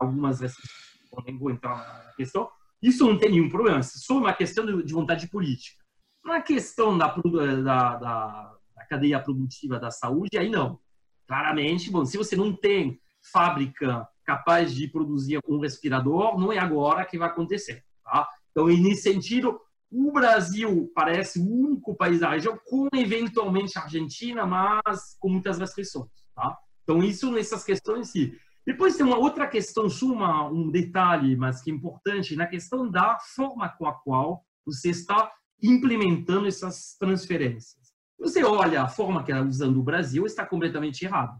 [0.00, 2.48] algumas restrições, nem vou entrar na questão,
[2.82, 5.82] isso não tem nenhum problema, é só uma questão de vontade política.
[6.24, 10.78] Na questão da, da, da, da cadeia produtiva da saúde, aí não.
[11.26, 13.00] Claramente, bom, se você não tem
[13.32, 17.84] fábrica capaz de produzir um respirador, não é agora que vai acontecer.
[18.04, 18.28] Tá?
[18.50, 19.60] Então, nesse sentido,
[19.96, 25.58] o Brasil parece o único país da região, com eventualmente a Argentina, mas com muitas
[25.58, 26.10] restrições.
[26.34, 26.58] Tá?
[26.82, 28.32] Então, isso nessas questões, sim.
[28.66, 33.18] Depois tem uma outra questão, uma, um detalhe, mas que é importante, na questão da
[33.36, 35.30] forma com a qual você está
[35.62, 37.92] implementando essas transferências.
[38.18, 41.38] Você olha a forma que ela usando o Brasil, está completamente errado.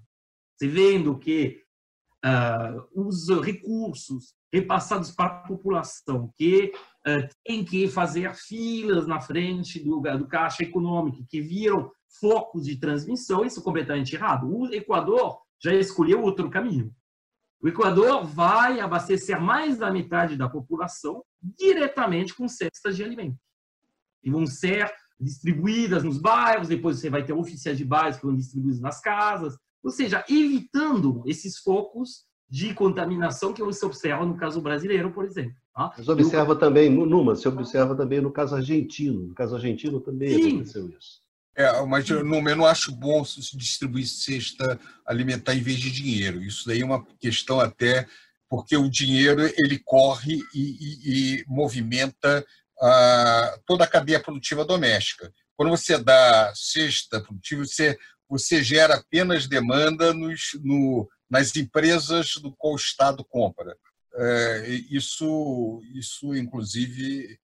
[0.56, 1.63] Você vendo que
[2.94, 6.72] os recursos repassados para a população, que
[7.06, 12.76] uh, tem que fazer filas na frente do, do caixa econômico, que viram focos de
[12.76, 14.48] transmissão, isso é completamente errado.
[14.48, 16.94] O Equador já escolheu outro caminho.
[17.60, 23.40] O Equador vai abastecer mais da metade da população diretamente com cestas de alimentos.
[24.22, 28.36] E vão ser distribuídas nos bairros, depois você vai ter oficiais de bairros que vão
[28.36, 34.60] distribuídos nas casas, ou seja, evitando esses focos de contaminação que você observa no caso
[34.60, 35.54] brasileiro, por exemplo.
[35.74, 35.92] Tá?
[35.96, 36.58] Mas observa eu...
[36.58, 39.28] também, Numa, você observa também no caso argentino.
[39.28, 40.56] No caso argentino também Sim.
[40.56, 41.22] aconteceu isso.
[41.56, 45.90] É, mas eu não, eu não acho bom se distribuir cesta alimentar em vez de
[45.90, 46.42] dinheiro.
[46.42, 48.06] Isso daí é uma questão até
[48.48, 52.44] porque o dinheiro ele corre e, e, e movimenta
[52.80, 55.32] a, toda a cadeia produtiva doméstica.
[55.56, 62.54] Quando você dá cesta produtiva, você, você gera apenas demanda nos, no, nas empresas do
[62.56, 63.76] qual o Estado compra.
[64.16, 67.38] É, isso, isso, inclusive,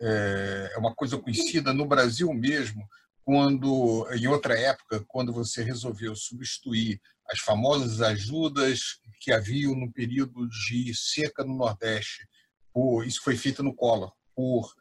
[0.00, 2.86] é, é uma coisa conhecida no Brasil mesmo,
[3.24, 10.48] quando, em outra época, quando você resolveu substituir as famosas ajudas que haviam no período
[10.48, 12.26] de seca no Nordeste,
[12.72, 14.72] por, isso foi feito no Collor, por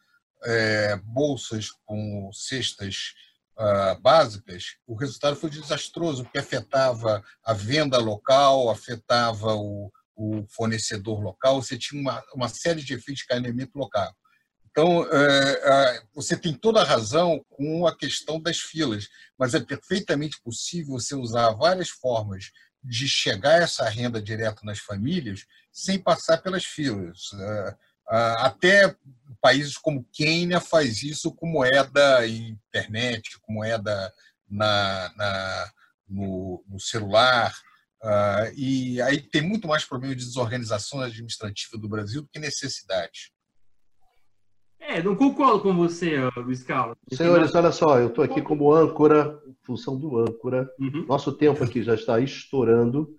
[0.44, 3.14] é, bolsas com cestas
[3.58, 11.20] uh, básicas, o resultado foi desastroso, porque afetava a venda local, afetava o, o fornecedor
[11.22, 14.14] local, você tinha uma, uma série de efeitos de caminhamento local.
[14.78, 19.08] Então, é, você tem toda a razão com a questão das filas,
[19.40, 22.52] mas é perfeitamente possível você usar várias formas
[22.84, 27.30] de chegar a essa renda direto nas famílias sem passar pelas filas.
[28.10, 28.96] É, até
[29.42, 34.12] países como Quênia faz isso com moeda internet, com moeda
[34.50, 35.72] na, na
[36.10, 37.54] no, no, celular.
[38.04, 43.32] Uh, e aí tem muito mais problema de desorganização administrativa do Brasil do que necessidade.
[44.80, 46.96] É, não concordo com você, Luiz Carlos.
[47.12, 50.70] Senhores, olha só, eu estou aqui como âncora, função do âncora.
[50.80, 51.06] Uhum.
[51.08, 53.16] Nosso tempo aqui já está estourando,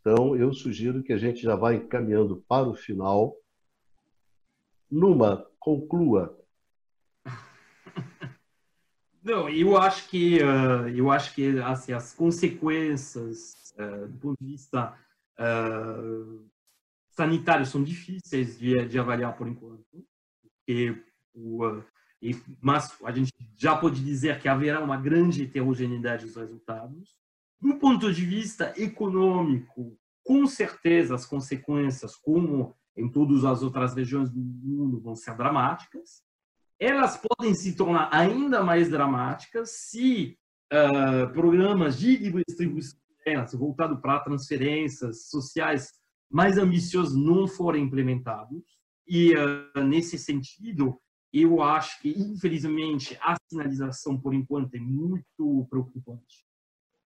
[0.00, 3.34] então eu sugiro que a gente já vá encaminhando para o final.
[4.92, 6.38] Numa, conclua.
[9.24, 14.50] Não, eu acho que uh, eu acho que assim, as consequências uh, do ponto de
[14.52, 14.94] vista
[15.38, 16.46] uh,
[17.08, 20.04] sanitário são difíceis de, de, avaliar por enquanto,
[20.42, 21.82] porque o,
[22.20, 27.16] e, mas a gente já pode dizer que haverá uma grande heterogeneidade dos resultados.
[27.58, 34.30] Do ponto de vista econômico, com certeza as consequências, como em todas as outras regiões
[34.30, 36.22] do mundo vão ser dramáticas.
[36.78, 40.36] Elas podem se tornar ainda mais dramáticas se
[40.72, 43.00] uh, programas de distribuição
[43.54, 45.92] voltado para transferências sociais
[46.30, 48.64] mais ambiciosos não forem implementados.
[49.06, 50.98] E, uh, nesse sentido,
[51.32, 56.46] eu acho que, infelizmente, a sinalização, por enquanto, é muito preocupante.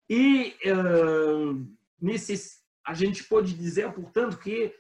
[0.10, 1.68] E uh,
[2.00, 4.74] nesses, a gente pode dizer, portanto, que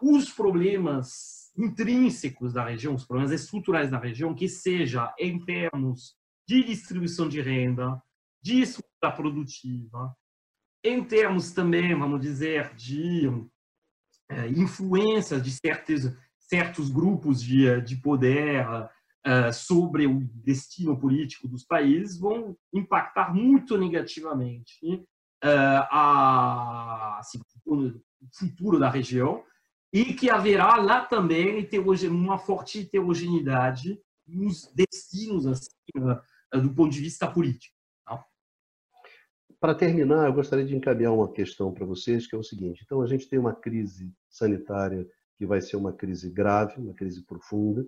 [0.00, 6.16] os problemas intrínsecos da região, os problemas estruturais da região, que seja em termos
[6.48, 8.00] de distribuição de renda,
[8.42, 10.16] de estrutura produtiva,
[10.84, 13.46] em termos também, vamos dizer, de uh,
[14.56, 22.18] influências de certos, certos grupos de, de poder uh, sobre o destino político dos países
[22.18, 24.84] vão impactar muito negativamente
[25.44, 27.40] uh, a, assim,
[28.32, 29.44] futuro da região
[29.92, 31.68] e que haverá lá também
[32.08, 37.76] uma forte heterogeneidade nos destinos assim, uh, do ponto de vista político.
[38.06, 38.24] Tá?
[39.60, 43.02] Para terminar, eu gostaria de encaminhar uma questão para vocês, que é o seguinte: então,
[43.02, 45.06] a gente tem uma crise sanitária
[45.36, 47.86] que vai ser uma crise grave, uma crise profunda,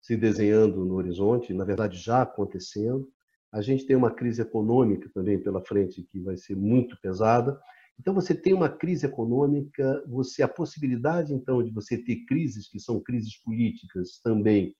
[0.00, 3.08] se desenhando no horizonte, na verdade já acontecendo.
[3.52, 7.60] A gente tem uma crise econômica também pela frente que vai ser muito pesada.
[7.98, 12.80] Então você tem uma crise econômica, você a possibilidade então de você ter crises que
[12.80, 14.74] são crises políticas também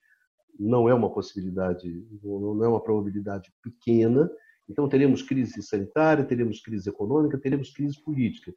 [0.59, 4.31] não é uma possibilidade, não é uma probabilidade pequena.
[4.69, 8.53] Então teremos crise sanitária, teremos crise econômica, teremos crise política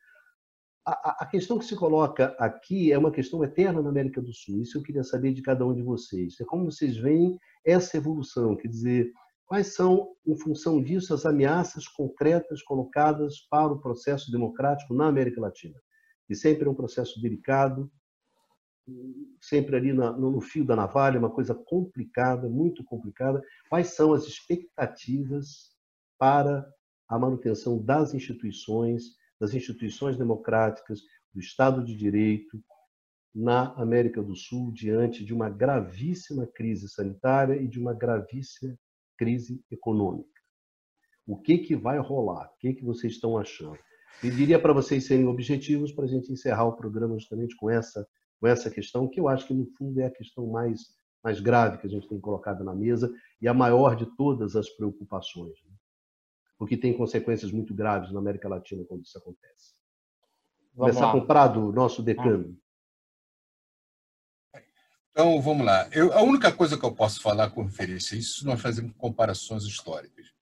[0.86, 4.62] a, questão que se coloca aqui é uma questão eterna na América do Sul.
[4.62, 6.40] Isso eu queria saber de cada um de vocês.
[6.40, 9.12] É como vocês veem essa evolução, quer dizer,
[9.46, 15.42] quais são, em função disso, as ameaças concretas colocadas para o processo democrático na América
[15.42, 15.80] Latina?
[16.30, 17.92] E sempre é um processo delicado,
[19.42, 23.42] sempre ali no fio da navalha, uma coisa complicada, muito complicada.
[23.70, 25.72] Quais são as expectativas
[26.18, 26.68] para
[27.08, 29.04] a manutenção das instituições,
[29.40, 31.02] das instituições democráticas,
[31.34, 32.64] do Estado de Direito
[33.34, 38.78] na América do Sul diante de uma gravíssima crise sanitária e de uma gravíssima
[39.18, 40.30] crise econômica.
[41.28, 42.52] O que, que vai rolar?
[42.54, 43.78] O que, que vocês estão achando?
[44.24, 48.08] Eu diria para vocês serem objetivos para a gente encerrar o programa justamente com essa,
[48.40, 50.82] com essa questão, que eu acho que, no fundo, é a questão mais,
[51.24, 53.12] mais grave que a gente tem colocado na mesa
[53.42, 55.54] e a maior de todas as preocupações.
[55.66, 55.76] Né?
[56.58, 59.74] porque tem consequências muito graves na América Latina quando isso acontece.
[60.74, 61.12] Vamos Começar lá.
[61.12, 62.58] com o Prado, nosso decano.
[65.18, 65.88] Então, vamos lá.
[65.94, 69.64] Eu, a única coisa que eu posso falar com referência a isso, nós fazemos comparações
[69.64, 70.34] históricas.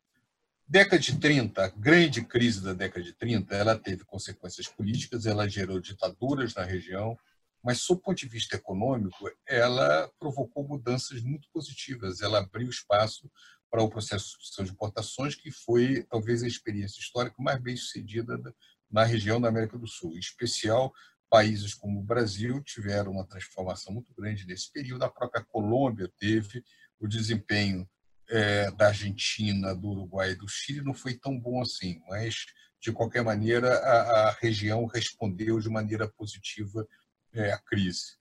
[0.68, 5.48] Década de 30, a grande crise da década de 30, ela teve consequências políticas, ela
[5.48, 7.16] gerou ditaduras na região,
[7.64, 12.22] mas, sob o ponto de vista econômico, ela provocou mudanças muito positivas.
[12.22, 13.30] Ela abriu espaço
[13.70, 18.42] para o processo de importações, que foi talvez a experiência histórica mais bem sucedida
[18.90, 20.16] na região da América do Sul.
[20.16, 20.92] Em especial,
[21.34, 25.04] países como o Brasil tiveram uma transformação muito grande nesse período.
[25.04, 26.64] A própria Colômbia teve
[27.00, 27.90] o desempenho
[28.30, 32.46] é, da Argentina, do Uruguai e do Chile não foi tão bom assim, mas
[32.80, 36.88] de qualquer maneira a, a região respondeu de maneira positiva
[37.34, 38.16] é, à crise.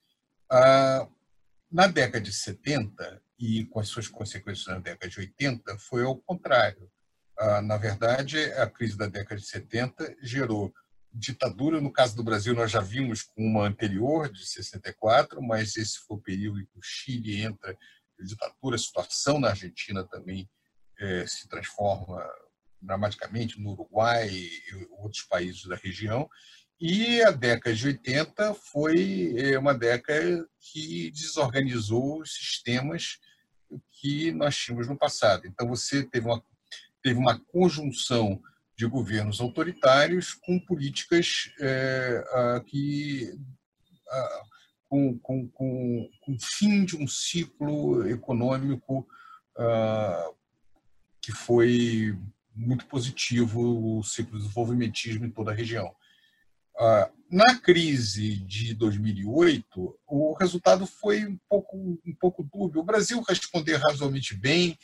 [1.71, 6.17] Na década de 70, e com as suas consequências na década de 80 foi ao
[6.17, 6.91] contrário.
[7.65, 10.73] Na verdade, a crise da década de 70 gerou
[11.13, 11.81] ditadura.
[11.81, 16.17] No caso do Brasil, nós já vimos com uma anterior, de 64, mas esse foi
[16.17, 17.77] o período em que o Chile entra
[18.21, 18.77] em ditadura.
[18.77, 20.49] A situação na Argentina também
[20.99, 22.23] é, se transforma
[22.81, 24.61] dramaticamente, no Uruguai e
[24.99, 26.29] outros países da região.
[26.81, 33.19] E a década de 80 foi é, uma década que desorganizou os sistemas
[34.01, 35.47] que nós tínhamos no passado.
[35.47, 36.45] Então, você teve uma,
[37.01, 38.43] teve uma conjunção
[38.83, 43.33] de governos autoritários com políticas é, que.
[44.89, 49.07] com, com, com, com o fim de um ciclo econômico
[51.21, 52.19] que foi
[52.55, 55.95] muito positivo, o ciclo de desenvolvimentismo em toda a região.
[57.31, 62.81] Na crise de 2008, o resultado foi um pouco, um pouco dúbio.
[62.81, 64.77] O Brasil respondeu razoavelmente bem,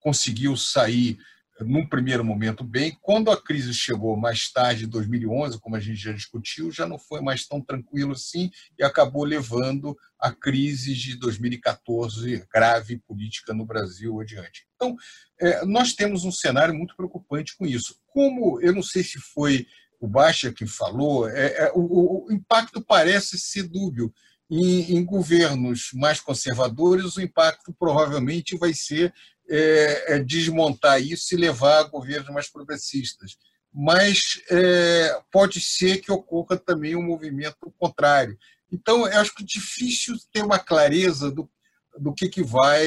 [0.00, 1.18] conseguiu sair
[1.60, 2.96] num primeiro momento bem.
[3.00, 6.98] Quando a crise chegou mais tarde, em 2011, como a gente já discutiu, já não
[6.98, 13.64] foi mais tão tranquilo assim e acabou levando a crise de 2014 grave política no
[13.64, 14.66] Brasil adiante.
[14.74, 14.96] Então,
[15.40, 17.96] é, nós temos um cenário muito preocupante com isso.
[18.06, 19.66] Como eu não sei se foi
[20.00, 24.12] o Baixa que falou, é, é o, o, impacto parece ser dúbio.
[24.50, 29.12] Em, em, governos mais conservadores, o impacto provavelmente vai ser
[29.48, 33.36] é, é desmontar isso e levar a governos mais progressistas.
[33.72, 38.38] Mas é, pode ser que ocorra também um movimento contrário.
[38.70, 41.50] Então, eu acho que é difícil ter uma clareza do,
[41.98, 42.86] do que, que vai,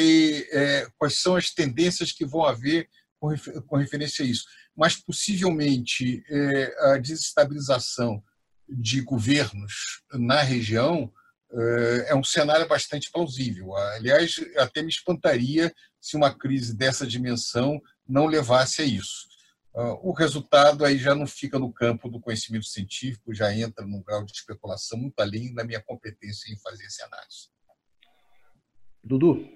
[0.51, 2.89] é, quais são as tendências que vão haver
[3.19, 4.45] com referência a isso.
[4.75, 8.23] Mas, possivelmente, é, a desestabilização
[8.69, 11.11] de governos na região
[12.07, 13.75] é um cenário bastante plausível.
[13.75, 19.27] Aliás, até me espantaria se uma crise dessa dimensão não levasse a isso.
[20.01, 24.25] O resultado aí já não fica no campo do conhecimento científico, já entra num grau
[24.25, 27.49] de especulação muito além da minha competência em fazer esse análise.
[29.03, 29.47] Dudu?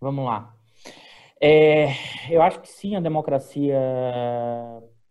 [0.00, 0.56] Vamos lá.
[1.40, 1.88] É,
[2.30, 3.78] eu acho que sim, a democracia.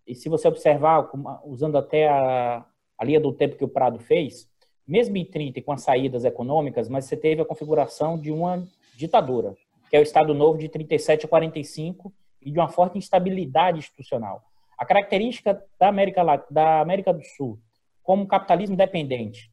[0.06, 1.10] E se você observar,
[1.46, 2.66] usando até a,
[2.98, 4.50] a linha do tempo que o Prado fez,
[4.90, 8.68] mesmo em 30 com as saídas econômicas, mas você teve a configuração de uma
[8.98, 9.56] ditadura,
[9.88, 12.12] que é o Estado Novo de 37 a 45
[12.42, 14.42] e de uma forte instabilidade institucional.
[14.76, 17.60] A característica da América, da América do Sul,
[18.02, 19.52] como capitalismo dependente,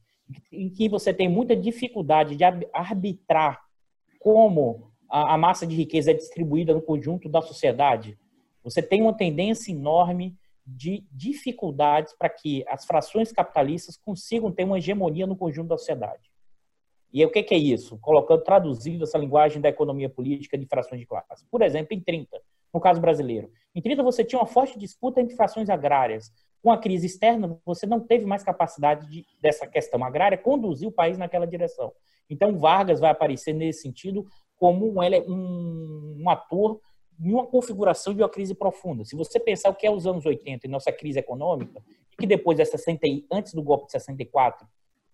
[0.51, 3.61] em que você tem muita dificuldade de arbitrar
[4.19, 8.17] como a massa de riqueza é distribuída no conjunto da sociedade,
[8.63, 10.35] você tem uma tendência enorme
[10.67, 16.29] de dificuldades para que as frações capitalistas consigam ter uma hegemonia no conjunto da sociedade.
[17.13, 17.97] E o que, é isso?
[17.99, 21.45] Colocando, traduzindo essa linguagem da economia política de frações de classe.
[21.49, 22.37] Por exemplo, em 30,
[22.73, 23.49] no caso brasileiro.
[23.73, 26.31] Em 30, você tinha uma forte disputa entre frações agrárias.
[26.61, 30.91] Com a crise externa, você não teve mais capacidade de, dessa questão agrária conduzir o
[30.91, 31.93] país naquela direção.
[32.29, 34.25] Então, Vargas vai aparecer nesse sentido
[34.57, 34.99] como um,
[35.29, 36.81] um, um ator
[37.19, 39.03] em uma configuração de uma crise profunda.
[39.03, 42.27] Se você pensar o que é os anos 80 e nossa crise econômica, e que
[42.27, 44.67] depois da 60, antes do golpe de 64,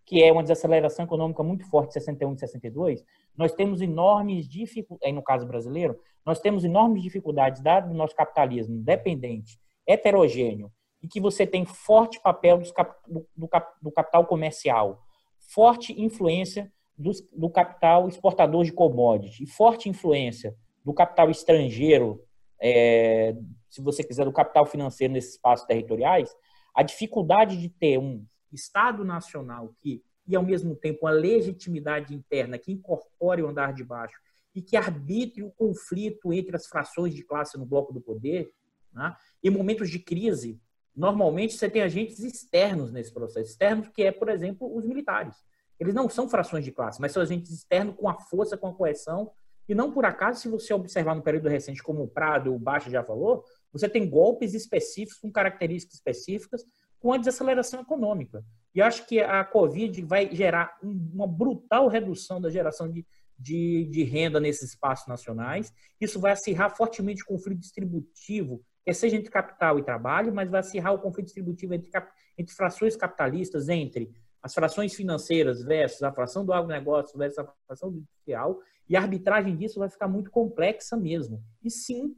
[0.05, 3.05] que é uma desaceleração econômica muito forte de 61 e 62,
[3.37, 8.77] nós temos enormes dificuldades, no caso brasileiro, nós temos enormes dificuldades, dado o nosso capitalismo
[8.79, 13.49] dependente, heterogêneo, e que você tem forte papel do, do,
[13.81, 15.03] do capital comercial,
[15.39, 22.23] forte influência do, do capital exportador de commodities e forte influência do capital estrangeiro,
[22.61, 23.35] é,
[23.69, 26.35] se você quiser, do capital financeiro nesses espaços territoriais,
[26.75, 32.57] a dificuldade de ter um Estado nacional que, e ao mesmo tempo, uma legitimidade interna
[32.57, 34.19] que incorpore o andar de baixo
[34.53, 38.51] e que arbitre o conflito entre as frações de classe no bloco do poder,
[38.93, 39.15] né?
[39.43, 40.61] em momentos de crise,
[40.95, 45.35] normalmente você tem agentes externos nesse processo, externos que é, por exemplo, os militares.
[45.79, 48.73] Eles não são frações de classe, mas são agentes externos com a força, com a
[48.73, 49.31] coerção
[49.67, 52.89] e não por acaso, se você observar no período recente, como o Prado, o Baixa
[52.89, 56.65] já falou, você tem golpes específicos, com características específicas,
[56.99, 58.43] com a desaceleração econômica.
[58.73, 63.05] E acho que a Covid vai gerar uma brutal redução da geração de,
[63.37, 65.73] de, de renda nesses espaços nacionais.
[65.99, 70.59] Isso vai acirrar fortemente o conflito distributivo, quer seja entre capital e trabalho, mas vai
[70.59, 71.89] acirrar o conflito distributivo entre,
[72.37, 74.11] entre frações capitalistas, entre
[74.41, 78.59] as frações financeiras versus a fração do agronegócio versus a fração do industrial,
[78.89, 81.43] e a arbitragem disso vai ficar muito complexa mesmo.
[81.63, 82.15] E sim,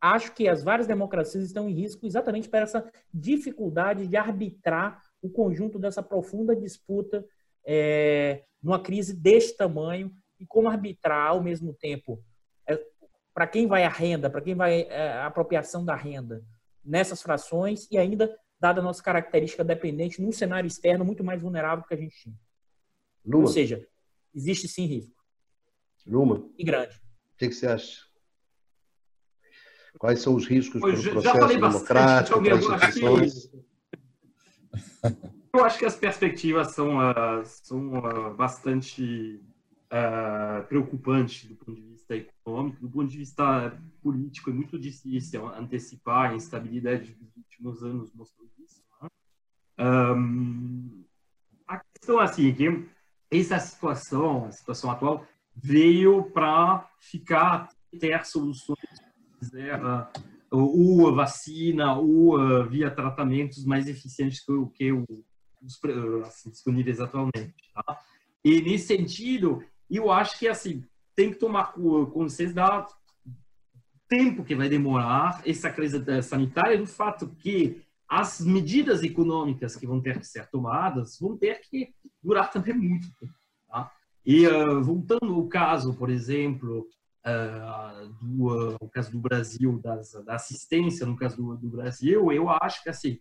[0.00, 5.28] acho que as várias democracias estão em risco exatamente por essa dificuldade de arbitrar o
[5.28, 7.24] conjunto dessa profunda disputa
[7.64, 12.22] é, numa crise deste tamanho e como arbitrar ao mesmo tempo
[12.66, 12.82] é,
[13.34, 16.42] para quem vai a renda, para quem vai é, a apropriação da renda
[16.82, 21.84] nessas frações e ainda dada a nossa característica dependente num cenário externo muito mais vulnerável
[21.84, 22.36] que a gente tinha.
[23.32, 23.86] Ou seja,
[24.34, 25.19] existe sim risco.
[26.06, 26.48] Luma.
[26.58, 26.96] E grande.
[26.96, 28.10] O que, que você acha?
[29.98, 33.50] Quais são os riscos para o processo democrático, para as instituições?
[35.52, 39.42] Eu acho que as perspectivas são, uh, são uh, bastante
[39.90, 42.80] uh, preocupantes do ponto de vista econômico.
[42.80, 48.48] Do ponto de vista político, é muito difícil antecipar a instabilidade dos últimos anos mostrou
[48.58, 48.82] isso.
[49.02, 49.08] Né?
[49.80, 51.04] Um,
[51.66, 52.88] a questão é assim, que
[53.30, 57.68] essa situação, a situação atual, veio para ficar,
[57.98, 58.78] ter soluções,
[59.42, 60.06] uh,
[60.50, 65.78] ou vacina, ou via tratamentos mais eficientes que, que os
[66.26, 67.54] assim, disponíveis atualmente.
[67.74, 67.98] Tá?
[68.44, 72.86] E nesse sentido, eu acho que assim tem que tomar consciência da
[74.08, 80.00] tempo que vai demorar essa crise sanitária, do fato que as medidas econômicas que vão
[80.00, 83.32] ter que ser tomadas vão ter que durar também muito tempo.
[84.30, 86.88] E uh, voltando ao caso, por exemplo,
[87.26, 92.48] uh, do uh, caso do Brasil, das, da assistência no caso do, do, Brasil, eu
[92.48, 93.18] acho que assim,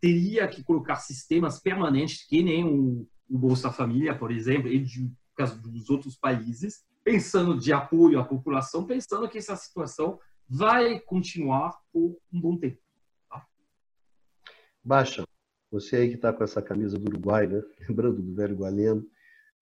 [0.00, 5.02] teria que colocar sistemas permanentes, que nem o, o Bolsa Família, por exemplo, e de,
[5.02, 10.98] no caso dos outros países, pensando de apoio à população, pensando que essa situação vai
[10.98, 12.80] continuar por um bom tempo.
[13.28, 13.46] Tá?
[14.82, 15.28] Baixa,
[15.70, 17.62] você aí que está com essa camisa do Uruguai, né?
[17.86, 19.06] lembrando do velho Gualeno,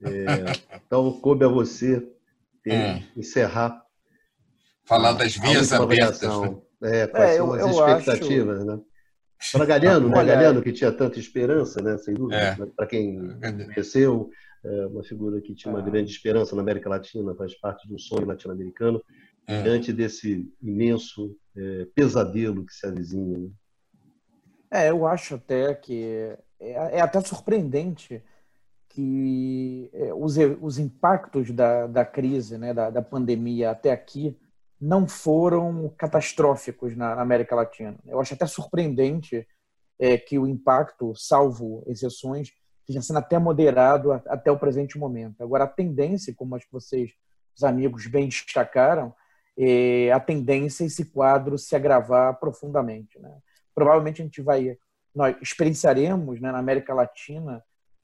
[0.05, 2.07] é, então, coube a você
[2.66, 3.03] é.
[3.16, 3.83] encerrar
[4.85, 6.20] Falar das vias abertas.
[6.20, 6.57] Né?
[6.83, 8.66] É, quais é, são eu, as expectativas, acho...
[8.66, 8.81] né?
[9.53, 10.24] Para Galhano, né?
[10.24, 11.97] Galhano que tinha tanta esperança, né?
[11.99, 12.37] Sem dúvida.
[12.37, 12.57] É.
[12.57, 12.66] Né?
[12.77, 14.31] Para quem conheceu,
[14.65, 15.91] é uma figura que tinha uma é.
[15.91, 19.03] grande esperança na América Latina, faz parte do sonho latino-americano,
[19.47, 19.62] é.
[19.62, 23.39] diante desse imenso é, pesadelo que se avizinha.
[23.39, 23.49] Né?
[24.70, 28.23] É, eu acho até que é, é até surpreendente
[28.93, 34.39] que é, os, os impactos da, da crise, né, da, da pandemia até aqui,
[34.78, 37.97] não foram catastróficos na, na América Latina.
[38.06, 39.47] Eu acho até surpreendente
[39.98, 45.43] é, que o impacto, salvo exceções, esteja sendo até moderado até o presente momento.
[45.43, 47.12] Agora, a tendência, como acho que vocês,
[47.56, 49.14] os amigos, bem destacaram,
[49.56, 53.19] é a tendência é esse quadro se agravar profundamente.
[53.19, 53.31] Né?
[53.74, 54.77] Provavelmente a gente vai,
[55.14, 57.62] nós experienciaremos né, na América Latina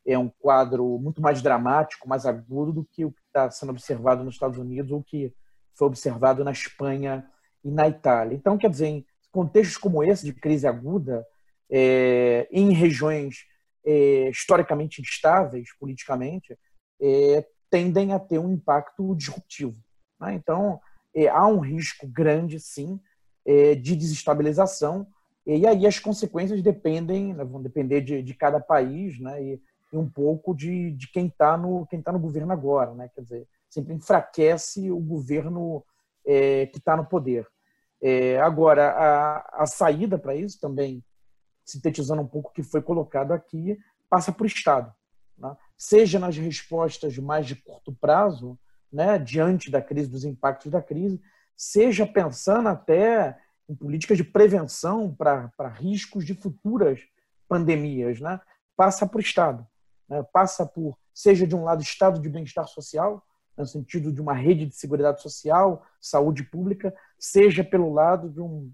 [0.09, 4.25] é um quadro muito mais dramático, mais agudo do que o que está sendo observado
[4.25, 5.35] nos Estados Unidos ou que
[5.77, 7.31] foi observado na Espanha
[7.63, 8.35] e na Itália.
[8.35, 11.27] Então, quer dizer, em contextos como esse de crise aguda,
[11.71, 13.45] é, em regiões
[13.85, 16.59] é, historicamente instáveis politicamente,
[17.01, 19.77] é, tendem a ter um impacto disruptivo.
[20.19, 20.33] Né?
[20.33, 20.81] Então,
[21.15, 22.99] é, há um risco grande, sim,
[23.47, 25.07] é, de desestabilização,
[25.47, 29.97] e aí as consequências dependem, né, vão depender de, de cada país, né, e, e
[29.97, 32.94] um pouco de, de quem está no, quem tá no governo agora.
[32.94, 33.10] Né?
[33.15, 35.85] Quer dizer, sempre enfraquece o governo
[36.27, 37.47] é, que está no poder.
[38.01, 41.02] É, agora, a, a saída para isso também,
[41.65, 43.78] sintetizando um pouco o que foi colocado aqui,
[44.09, 44.93] passa por Estado.
[45.36, 45.56] Né?
[45.77, 48.59] Seja nas respostas mais de curto prazo,
[48.90, 51.20] né, diante da crise, dos impactos da crise,
[51.56, 53.39] seja pensando até
[53.69, 57.01] em políticas de prevenção para riscos de futuras
[57.47, 58.20] pandemias.
[58.20, 58.40] Né?
[58.77, 59.66] Passa por Estado.
[60.09, 60.23] Né?
[60.33, 63.25] Passa por, seja de um lado, Estado de bem-estar social,
[63.57, 68.73] no sentido de uma rede de segurança social, saúde pública, seja pelo lado de um,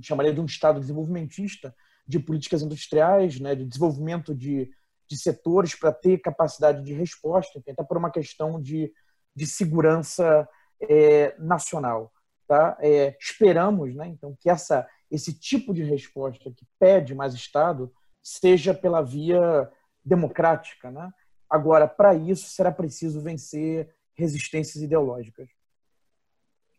[0.00, 1.74] chamaria de um Estado desenvolvimentista,
[2.06, 4.70] de políticas industriais, né, de desenvolvimento de,
[5.08, 8.92] de setores para ter capacidade de resposta, até por uma questão de,
[9.34, 10.48] de segurança
[10.80, 12.12] é, nacional.
[12.46, 12.76] Tá?
[12.80, 17.92] É, esperamos né, então, que essa, esse tipo de resposta que pede mais Estado
[18.22, 19.68] seja pela via
[20.06, 20.90] democrática.
[20.90, 21.12] Né?
[21.50, 25.48] Agora, para isso, será preciso vencer resistências ideológicas.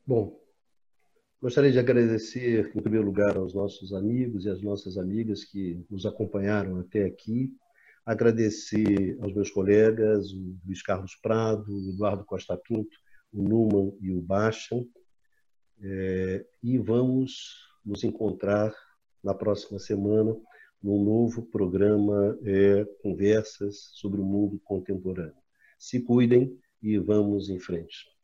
[0.05, 0.39] Bom,
[1.41, 6.05] gostaria de agradecer, em primeiro lugar, aos nossos amigos e às nossas amigas que nos
[6.05, 7.53] acompanharam até aqui.
[8.05, 12.97] Agradecer aos meus colegas, o Luiz Carlos Prado, o Eduardo Costa Pinto,
[13.33, 14.81] o Numan e o Baixa.
[15.83, 18.73] É, e vamos nos encontrar
[19.23, 20.35] na próxima semana
[20.81, 25.35] num novo programa é, Conversas sobre o Mundo Contemporâneo.
[25.77, 28.16] Se cuidem e vamos em frente.